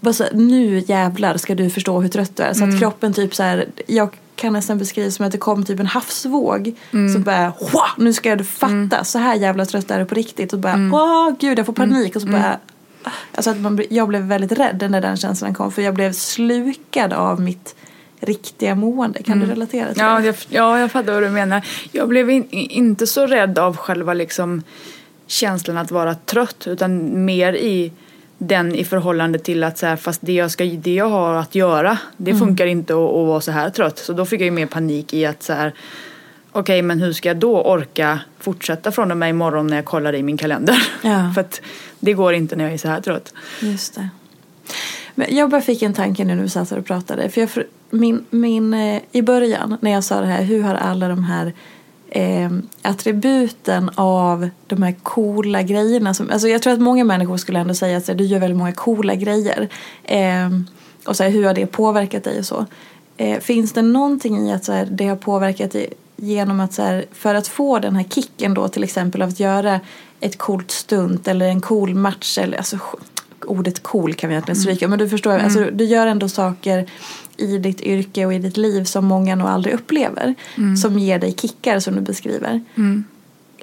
[0.00, 2.52] bara så här nu jävlar ska du förstå hur trött du är.
[2.52, 5.80] Så att kroppen typ så här, jag kan nästan beskrivas som att det kom typ
[5.80, 6.74] en havsvåg.
[6.92, 7.12] Mm.
[7.14, 7.90] Så bara, Wah!
[7.96, 10.52] nu ska du fatta, så här jävla trött är det på riktigt.
[10.52, 10.94] Och bara, Mm.
[10.94, 12.16] åh gud jag får panik.
[12.16, 12.58] Och så bara,
[13.34, 15.72] alltså att man, jag blev väldigt rädd när den känslan kom.
[15.72, 17.74] För jag blev slukad av mitt
[18.20, 19.22] riktiga mående.
[19.22, 20.26] Kan du relatera till Ja, det?
[20.26, 21.66] jag, ja, jag fattar vad du menar.
[21.92, 24.62] Jag blev in, inte så rädd av själva liksom
[25.26, 27.92] känslan att vara trött utan mer i
[28.38, 31.54] den i förhållande till att så här, fast det jag, ska, det jag har att
[31.54, 33.98] göra det funkar inte att, att vara så här trött.
[33.98, 35.72] Så då fick jag ju mer panik i att så här
[36.52, 40.14] okej men hur ska jag då orka fortsätta från och med imorgon när jag kollar
[40.14, 40.88] i min kalender?
[41.02, 41.30] Ja.
[41.34, 41.60] För att
[42.00, 43.34] det går inte när jag är så här trött.
[43.60, 44.08] Just det.
[45.14, 47.30] Men jag bara fick en tanke nu när vi satt och pratade.
[47.30, 47.50] För jag,
[47.90, 51.52] min, min, eh, I början när jag sa det här, hur har alla de här
[52.10, 52.50] eh,
[52.82, 56.14] attributen av de här coola grejerna.
[56.14, 58.72] Som, alltså jag tror att många människor skulle ändå säga att du gör väldigt många
[58.72, 59.68] coola grejer.
[60.04, 60.48] Eh,
[61.04, 62.66] och så här, hur har det påverkat dig och så.
[63.16, 66.82] Eh, finns det någonting i att så här, det har påverkat dig genom att så
[66.82, 69.80] här, för att få den här kicken då till exempel av att göra
[70.20, 72.78] ett coolt stunt eller en cool match eller alltså
[73.46, 76.90] ordet cool kan vi egentligen stryka men du förstår, alltså, du gör ändå saker
[77.36, 80.34] i ditt yrke och i ditt liv som många nog aldrig upplever
[80.82, 82.60] som ger dig kickar som du beskriver.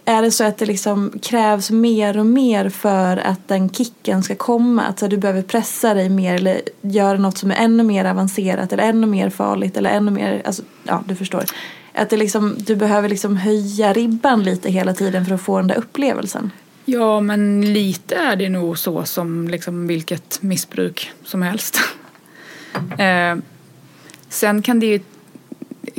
[0.05, 4.35] Är det så att det liksom krävs mer och mer för att den kicken ska
[4.35, 4.83] komma?
[4.83, 8.73] Att så du behöver pressa dig mer eller göra något som är ännu mer avancerat
[8.73, 11.43] eller ännu mer farligt eller ännu mer, alltså, ja du förstår.
[11.93, 15.67] Att det liksom, du behöver liksom höja ribban lite hela tiden för att få den
[15.67, 16.51] där upplevelsen.
[16.85, 21.79] Ja, men lite är det nog så som liksom vilket missbruk som helst.
[22.97, 23.35] eh,
[24.33, 24.99] sen kan det ju,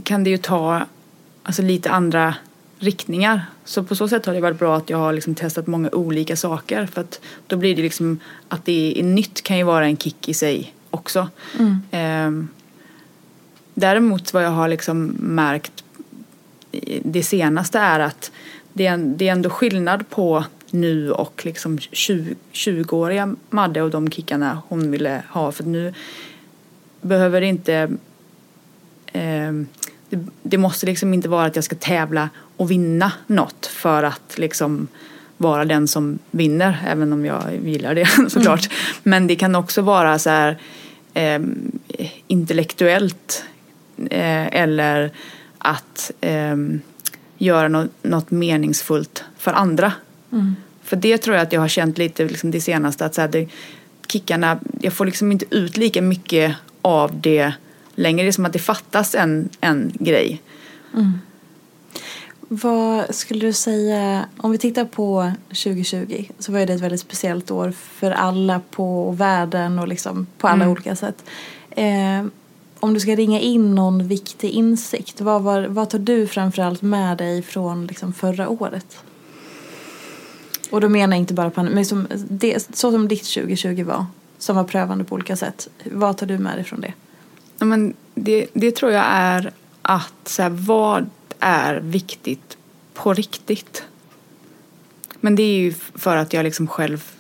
[0.03, 0.83] kan det ju ta
[1.43, 2.35] alltså, lite andra
[2.79, 3.47] riktningar.
[3.65, 6.37] Så på så sätt har det varit bra att jag har liksom testat många olika
[6.37, 6.87] saker.
[6.87, 10.29] För att då blir det liksom att det är nytt kan ju vara en kick
[10.29, 11.29] i sig också.
[11.91, 12.31] Eh,
[13.75, 15.85] däremot vad jag har liksom märkt
[17.03, 18.31] det senaste är att
[18.73, 24.11] det är, det är ändå skillnad på nu och liksom 20, 20-åriga Madde och de
[24.11, 25.53] kickarna hon ville ha.
[25.53, 25.95] För nu
[27.01, 27.91] behöver det inte...
[29.15, 29.53] Eh,
[30.09, 34.39] det, det måste liksom inte vara att jag ska tävla och vinna något för att
[34.39, 34.89] liksom
[35.37, 38.71] vara den som vinner, även om jag gillar det såklart.
[39.03, 40.59] Men det kan också vara så här
[41.15, 41.41] eh,
[42.27, 43.45] intellektuellt
[44.11, 45.11] eh, eller
[45.59, 46.57] att eh,
[47.39, 49.93] göra något, något meningsfullt för andra.
[50.83, 53.29] För det tror jag att jag har känt lite liksom det senaste att så här,
[53.29, 53.49] det,
[54.07, 57.53] kickarna, jag får liksom inte ut lika mycket av det
[57.95, 58.23] längre.
[58.23, 60.43] Det är som att det fattas en, en grej.
[62.49, 67.51] Vad skulle du säga, om vi tittar på 2020 så var det ett väldigt speciellt
[67.51, 71.25] år för alla på världen och liksom på alla olika sätt.
[71.71, 72.25] Eh,
[72.81, 77.19] om du ska ringa in någon viktig insikt, vad, var, vad tar du framförallt med
[77.19, 78.97] dig från liksom förra året?
[80.71, 84.07] Och då menar jag inte bara pandemin, men som det, så som ditt 2020 var,
[84.39, 85.69] som var prövande på olika sätt.
[85.85, 86.93] Vad tar du med dig från det?
[87.59, 89.53] Ja, men det, det tror jag är
[89.83, 91.07] att så här, vad
[91.41, 92.57] är viktigt
[92.95, 93.85] på riktigt?
[95.21, 97.11] Men det är ju för att jag liksom själv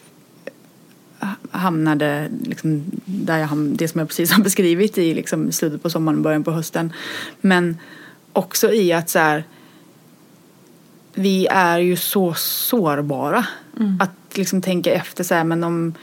[1.50, 5.90] hamnade liksom där jag ham- det som jag precis har beskrivit i liksom slutet på
[5.90, 6.92] sommaren början på hösten.
[7.40, 7.78] Men
[8.32, 9.44] också i att så här,
[11.14, 13.46] vi är ju så sårbara.
[14.00, 15.94] Att liksom tänka efter så här, men om,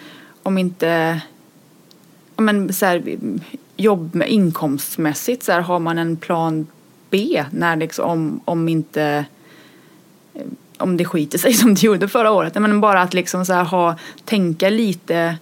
[0.44, 1.22] om inte
[2.38, 3.18] men så här,
[3.82, 6.68] jobb med inkomstmässigt så här, har man en plan
[7.10, 9.26] B när liksom, om, om inte
[10.78, 12.56] om det skiter sig som det gjorde förra året.
[12.56, 15.38] Men bara att liksom så här ha, tänka lite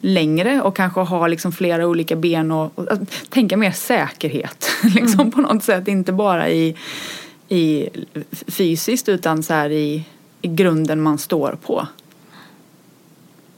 [0.00, 5.40] längre och kanske ha liksom flera olika ben och, och tänka mer säkerhet liksom på
[5.40, 5.88] något sätt.
[5.88, 6.76] Inte bara i,
[7.48, 7.88] i
[8.46, 10.04] fysiskt utan så här i,
[10.42, 11.86] i grunden man står på.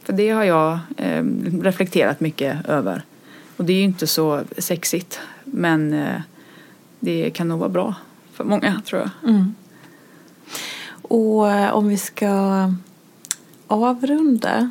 [0.03, 1.25] För det har jag eh,
[1.63, 3.03] reflekterat mycket över.
[3.57, 6.21] Och det är ju inte så sexigt men eh,
[7.01, 7.95] det kan nog vara bra
[8.33, 9.31] för många tror jag.
[9.31, 9.55] Mm.
[11.03, 12.73] Och eh, om vi ska
[13.67, 14.71] avrunda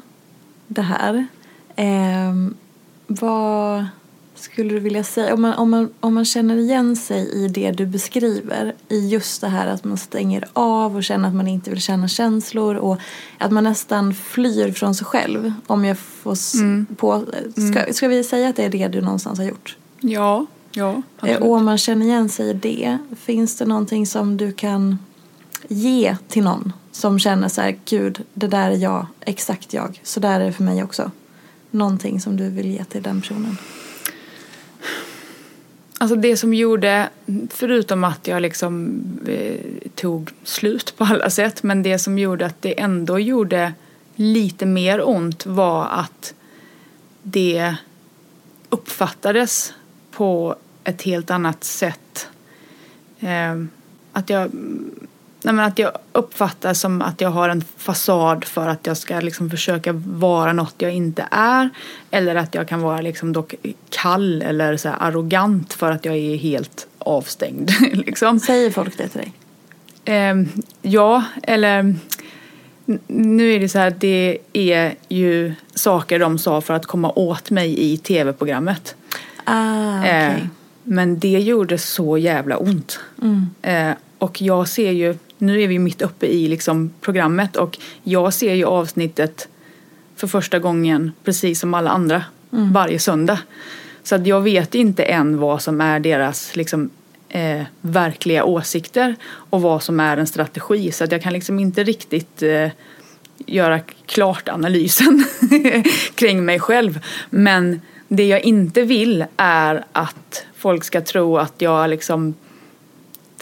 [0.67, 1.27] det här.
[1.75, 2.33] Eh,
[3.07, 3.85] vad
[4.35, 5.33] skulle du vilja säga?
[5.33, 8.73] Om man, om, man, om man känner igen sig i det du beskriver.
[8.89, 12.07] I just det här att man stänger av och känner att man inte vill känna
[12.07, 12.75] känslor.
[12.75, 12.97] Och
[13.37, 15.53] att man nästan flyr från sig själv.
[15.67, 16.53] Om jag får s-
[16.97, 17.25] på,
[17.71, 19.77] ska, ska vi säga att det är det du någonstans har gjort?
[20.01, 21.01] Ja, ja.
[21.23, 24.97] Eh, Och om man känner igen sig i det, finns det någonting som du kan
[25.67, 30.19] ge till någon som känner så här, gud, det där är jag, exakt jag, så
[30.19, 31.11] där är det för mig också.
[31.71, 33.57] Någonting som du vill ge till den personen.
[36.03, 37.09] Alltså det som gjorde,
[37.49, 42.61] förutom att jag liksom eh, tog slut på alla sätt, men det som gjorde att
[42.61, 43.73] det ändå gjorde
[44.15, 46.33] lite mer ont var att
[47.21, 47.75] det
[48.69, 49.73] uppfattades
[50.11, 52.27] på ett helt annat sätt.
[53.19, 53.63] Eh,
[54.11, 54.51] att jag
[55.43, 59.19] Nej, men att jag uppfattar som att jag har en fasad för att jag ska
[59.19, 61.69] liksom försöka vara något jag inte är.
[62.11, 63.55] Eller att jag kan vara liksom dock
[63.89, 67.71] kall eller så arrogant för att jag är helt avstängd.
[67.93, 68.39] liksom.
[68.39, 69.33] Säger folk det till dig?
[70.05, 70.35] Eh,
[70.81, 71.95] ja, eller
[73.07, 77.51] nu är det så här, det är ju saker de sa för att komma åt
[77.51, 78.95] mig i tv-programmet.
[79.43, 80.11] Ah, okay.
[80.11, 80.33] eh,
[80.83, 82.99] men det gjorde så jävla ont.
[83.21, 83.49] Mm.
[83.61, 88.33] Eh, och jag ser ju nu är vi mitt uppe i liksom programmet och jag
[88.33, 89.47] ser ju avsnittet
[90.15, 92.23] för första gången precis som alla andra
[92.53, 92.73] mm.
[92.73, 93.39] varje söndag.
[94.03, 96.89] Så att jag vet inte än vad som är deras liksom,
[97.29, 100.91] eh, verkliga åsikter och vad som är en strategi.
[100.91, 102.69] Så att jag kan liksom inte riktigt eh,
[103.45, 105.25] göra klart analysen
[106.15, 106.99] kring mig själv.
[107.29, 112.33] Men det jag inte vill är att folk ska tro att jag liksom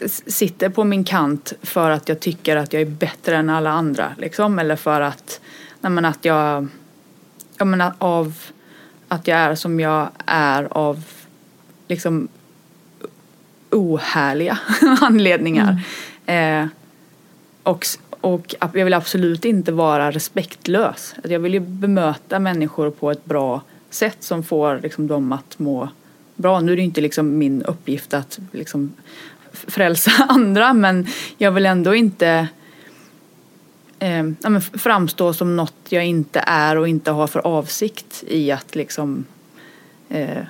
[0.07, 4.15] sitter på min kant för att jag tycker att jag är bättre än alla andra.
[4.17, 4.59] Liksom.
[4.59, 5.41] Eller för att,
[5.81, 6.67] nej, att jag,
[7.57, 8.33] jag menar, av
[9.07, 11.03] att jag är som jag är av
[11.87, 12.27] liksom
[13.69, 14.59] ohärliga
[15.01, 15.81] anledningar.
[16.25, 16.63] Mm.
[16.63, 16.69] Eh,
[17.63, 21.15] och, och jag vill absolut inte vara respektlös.
[21.23, 25.89] Jag vill ju bemöta människor på ett bra sätt som får liksom, dem att må
[26.35, 26.59] bra.
[26.59, 28.93] Nu är det inte liksom min uppgift att liksom,
[29.67, 31.07] frälsa andra men
[31.37, 32.47] jag vill ändå inte
[33.99, 39.25] eh, framstå som något jag inte är och inte har för avsikt i att liksom
[40.09, 40.43] eh,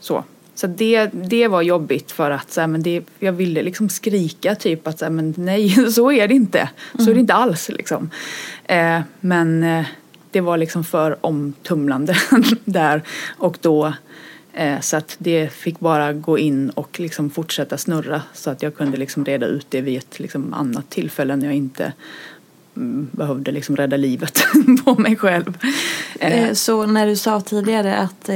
[0.00, 0.24] så.
[0.54, 4.54] Så det, det var jobbigt för att så här, men det, jag ville liksom skrika
[4.54, 6.68] typ att så här, men nej så är det inte.
[6.96, 7.20] Så är det mm.
[7.20, 8.10] inte alls liksom.
[8.64, 9.86] Eh, men eh,
[10.30, 12.16] det var liksom för omtumlande
[12.64, 13.02] där
[13.38, 13.92] och då
[14.80, 18.96] så att det fick bara gå in och liksom fortsätta snurra så att jag kunde
[18.96, 21.92] liksom reda ut det vid ett liksom annat tillfälle när jag inte
[22.76, 24.42] mm, behövde liksom rädda livet
[24.84, 25.58] på mig själv.
[26.20, 28.30] Eh, eh, så när du sa tidigare att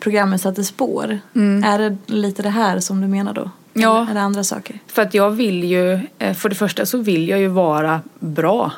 [0.00, 1.64] programmet satte spår, mm.
[1.64, 3.50] är det lite det här som du menar då?
[3.72, 4.06] Ja.
[4.10, 4.78] Eller andra saker?
[4.86, 6.00] För att jag vill ju,
[6.34, 8.72] för det första så vill jag ju vara bra.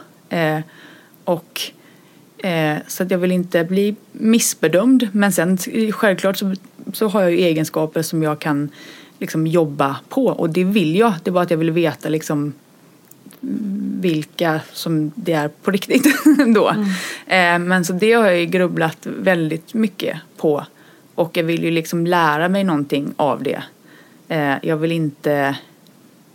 [1.24, 1.78] Och Eh,
[2.86, 5.09] så att jag vill inte bli missbedömd.
[5.12, 5.59] Men sen
[5.93, 6.55] självklart så,
[6.93, 8.70] så har jag ju egenskaper som jag kan
[9.18, 10.26] liksom jobba på.
[10.26, 11.12] Och det vill jag.
[11.22, 12.53] Det är bara att jag vill veta liksom
[14.01, 16.07] vilka som det är på riktigt
[16.55, 16.68] då.
[16.68, 16.84] Mm.
[17.26, 20.66] Eh, men så det har jag ju grubblat väldigt mycket på.
[21.14, 23.62] Och jag vill ju liksom lära mig någonting av det.
[24.28, 25.57] Eh, jag vill inte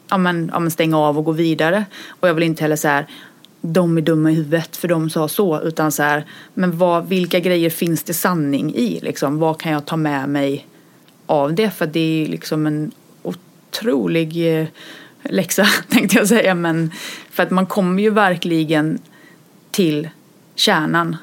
[0.10, 1.86] ja, men, ja, men stänga av och gå vidare.
[2.08, 3.08] Och jag vill inte heller så här
[3.66, 5.62] de är dumma i huvudet för de sa så.
[5.62, 9.00] Utan så här, men vad, vilka grejer finns det sanning i?
[9.00, 9.40] Liksom?
[9.40, 10.68] Vad kan jag ta med mig
[11.26, 11.70] av det?
[11.70, 12.92] För det är liksom en
[13.24, 14.68] otrolig eh,
[15.24, 16.56] läxa tänkte jag säga.
[16.56, 16.92] Men
[17.30, 19.00] för att man kommer ju verkligen
[19.72, 20.10] till
[20.56, 21.18] kärnan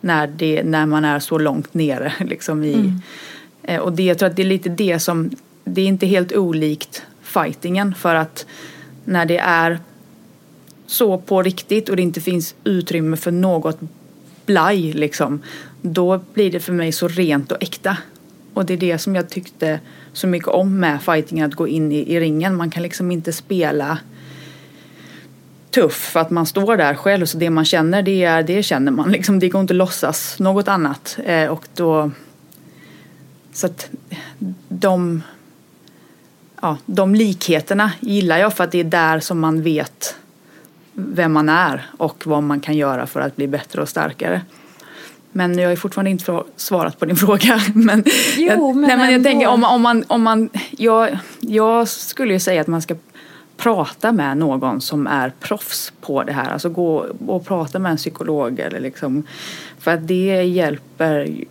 [0.00, 2.12] när, det, när man är så långt nere.
[2.24, 3.00] Liksom i, mm.
[3.62, 5.30] Eh, och det, jag tror att det är lite det som,
[5.64, 8.46] det är inte helt olikt fightingen för att
[9.04, 9.80] när det är
[10.86, 13.78] så på riktigt och det inte finns utrymme för något
[14.46, 15.42] blaj liksom.
[15.82, 17.96] Då blir det för mig så rent och äkta.
[18.54, 19.80] Och det är det som jag tyckte
[20.12, 22.56] så mycket om med fighting, att gå in i, i ringen.
[22.56, 23.98] Man kan liksom inte spela
[25.70, 27.26] tuff för att man står där själv.
[27.26, 29.12] Så det man känner, det, är, det känner man.
[29.12, 31.18] Liksom, det går inte att låtsas något annat.
[31.24, 32.10] Eh, och då...
[33.52, 33.90] Så att
[34.68, 35.22] de...
[36.60, 40.16] Ja, de likheterna gillar jag för att det är där som man vet
[40.96, 44.40] vem man är och vad man kan göra för att bli bättre och starkare.
[45.32, 47.60] Men jag har fortfarande inte svarat på din fråga.
[47.74, 48.04] Men,
[48.36, 52.32] jo, jag, men, nej, men jag tänker om, om man, om man jag, jag skulle
[52.32, 52.94] ju säga att man ska
[53.56, 56.50] prata med någon som är proffs på det här.
[56.50, 59.22] Alltså gå och prata med en psykolog eller liksom.
[59.78, 61.44] För att det hjälper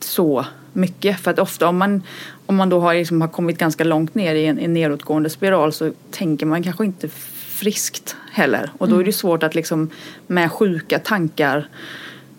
[0.00, 1.20] så mycket.
[1.20, 2.02] För att ofta om man,
[2.46, 5.72] om man då har, liksom, har kommit ganska långt ner i en, en nedåtgående spiral
[5.72, 7.08] så tänker man kanske inte
[7.56, 8.70] friskt heller.
[8.78, 9.12] Och då är det mm.
[9.12, 9.90] svårt att liksom
[10.26, 11.68] med sjuka tankar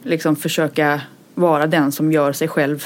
[0.04, 1.02] liksom försöka
[1.34, 2.86] vara den som gör sig själv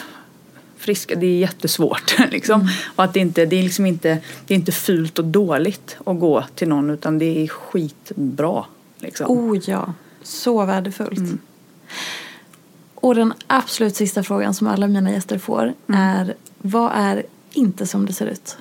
[0.77, 1.13] frisk.
[1.17, 2.15] Det är jättesvårt.
[2.31, 2.61] Liksom.
[2.61, 2.73] Mm.
[2.95, 4.17] Och att det, inte, det, är liksom inte,
[4.47, 8.65] det är inte fult och dåligt att gå till någon utan det är skitbra.
[8.99, 9.25] Liksom.
[9.29, 11.17] Oh ja, så värdefullt.
[11.17, 11.39] Mm.
[12.95, 18.05] Och den absolut sista frågan som alla mina gäster får är vad är inte som
[18.05, 18.57] det ser ut?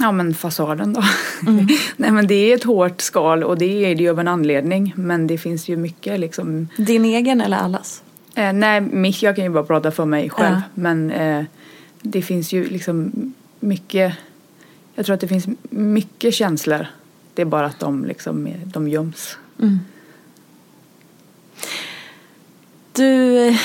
[0.00, 1.02] Ja men fasaden då.
[1.96, 4.92] Nej men det är ett hårt skal och det är det ju av en anledning.
[4.96, 6.68] Men det finns ju mycket liksom.
[6.76, 8.02] Din egen eller allas?
[8.34, 10.54] Eh, nej, mitt, jag kan ju bara prata för mig själv.
[10.54, 10.62] Ja.
[10.74, 11.44] Men eh,
[12.02, 13.12] det finns ju liksom
[13.60, 14.14] mycket.
[14.94, 16.86] Jag tror att det finns mycket känslor.
[17.34, 19.36] Det är bara att de liksom de göms.
[22.92, 23.56] Du, eh,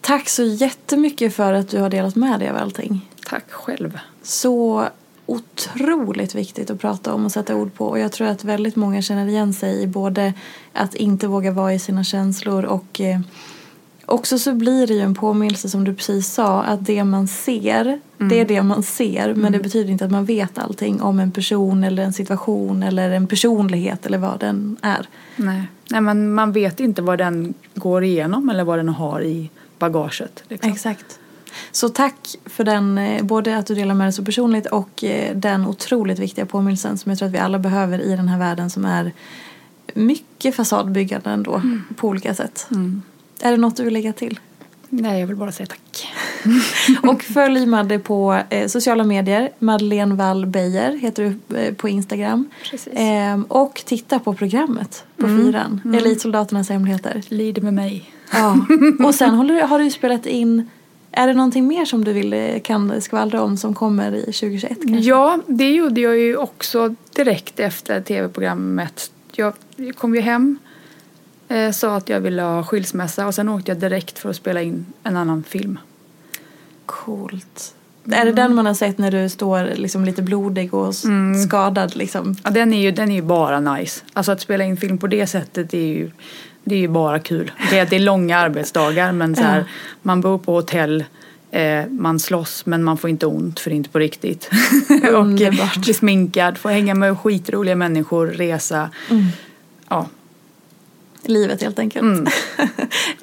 [0.00, 3.08] tack så jättemycket för att du har delat med dig av allting.
[3.26, 3.98] Tack själv.
[4.22, 4.88] Så
[5.30, 7.86] otroligt viktigt att prata om och sätta ord på.
[7.86, 10.32] Och jag tror att väldigt många känner igen sig i både
[10.72, 13.20] att inte våga vara i sina känslor och eh,
[14.06, 18.00] också så blir det ju en påminnelse som du precis sa att det man ser,
[18.18, 19.34] det är det man ser.
[19.34, 23.10] Men det betyder inte att man vet allting om en person eller en situation eller
[23.10, 25.06] en personlighet eller vad den är.
[25.36, 25.62] Nej.
[25.90, 30.44] Nej men man vet inte vad den går igenom eller vad den har i bagaget.
[30.48, 30.72] Liksom.
[30.72, 31.20] Exakt.
[31.72, 35.36] Så tack för den, eh, både att du delar med dig så personligt och eh,
[35.36, 38.70] den otroligt viktiga påminnelsen som jag tror att vi alla behöver i den här världen
[38.70, 39.12] som är
[39.94, 41.62] mycket fasadbyggande ändå
[41.96, 42.68] på olika sätt.
[43.40, 44.40] Är det något du vill lägga till?
[44.92, 46.08] Nej jag vill bara säga tack.
[47.02, 49.50] Och följ Madde på eh, sociala medier.
[49.58, 52.50] Madeleine Wall Beijer heter du eh, på Instagram.
[52.92, 55.94] Ehm, och titta på programmet på fyran.
[55.96, 57.22] Elitsoldaternas hemligheter.
[57.28, 58.14] Lid med mig.
[58.32, 58.66] Ja.
[59.06, 60.68] Och sen du- har du spelat in
[61.12, 64.78] är det någonting mer som du vill, eh, kan skvallra om som kommer i 2021
[64.86, 65.10] kanske?
[65.10, 69.10] Ja, det gjorde jag ju också direkt efter tv-programmet.
[69.32, 69.54] Jag
[69.96, 70.58] kom ju hem,
[71.48, 74.62] eh, sa att jag ville ha skilsmässa och sen åkte jag direkt för att spela
[74.62, 75.78] in en annan film.
[76.86, 77.74] Coolt.
[78.12, 81.04] Är det den man har sett när du står liksom lite blodig och s-
[81.46, 82.36] skadad liksom?
[82.44, 84.04] Ja, den, är ju, den är ju bara nice.
[84.12, 86.10] Alltså att spela in film på det sättet är ju,
[86.64, 87.52] det är ju bara kul.
[87.70, 89.64] Det är, det är långa arbetsdagar men så här,
[90.02, 91.04] man bor på hotell,
[91.50, 94.50] eh, man slåss men man får inte ont för det är inte på riktigt.
[95.16, 98.90] och blir sminkad, får hänga med skitroliga människor, resa.
[99.88, 100.06] Ja,
[101.24, 102.28] Livet helt enkelt.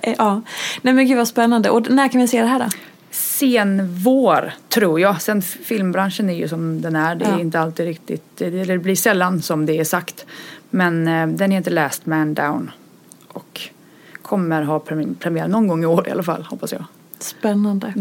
[0.04, 0.42] Eh, ja.
[0.82, 1.70] Nej men gud vad spännande.
[1.70, 2.66] Och när kan vi se det här då?
[3.12, 5.22] sen vår tror jag.
[5.22, 7.16] Sen filmbranschen är ju som den är.
[7.16, 7.40] Det är Ja.
[7.40, 10.26] inte alltid riktigt, det, det blir sällan som det är sagt.
[10.70, 12.72] Men eh, den heter Last Man Down.
[14.28, 16.84] Kommer ha premi- premiär någon gång i år i alla fall hoppas jag.
[17.20, 17.94] Spännande.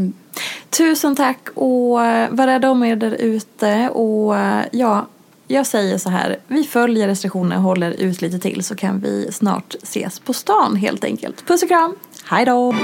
[0.70, 3.88] Tusen tack och eh, var rädda om er där ute.
[3.88, 5.06] Och eh, ja,
[5.48, 6.36] jag säger så här.
[6.48, 10.76] Vi följer restriktionerna och håller ut lite till så kan vi snart ses på stan
[10.76, 11.46] helt enkelt.
[11.46, 11.94] Puss och kram.
[12.24, 12.74] Hej då!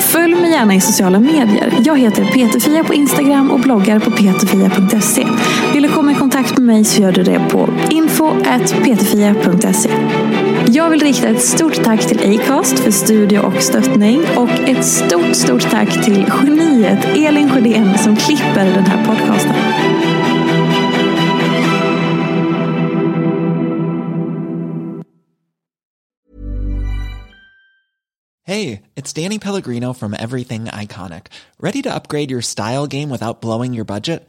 [0.00, 1.74] Följ mig gärna i sociala medier.
[1.84, 5.26] Jag heter Peterfia på Instagram och bloggar på peterfia.se.
[5.72, 9.90] Vill du komma i kontakt med mig så gör du det på info.peterfia.se.
[10.76, 15.36] Jag vill rikta ett stort tack till Acast för studio och stöttning och ett stort,
[15.36, 19.54] stort tack till geniet Elin Sjödén som klipper den här podcasten.
[28.46, 31.26] Hey, it's Danny Pellegrino from Everything Iconic.
[31.58, 34.28] Ready to upgrade your style game without blowing your budget?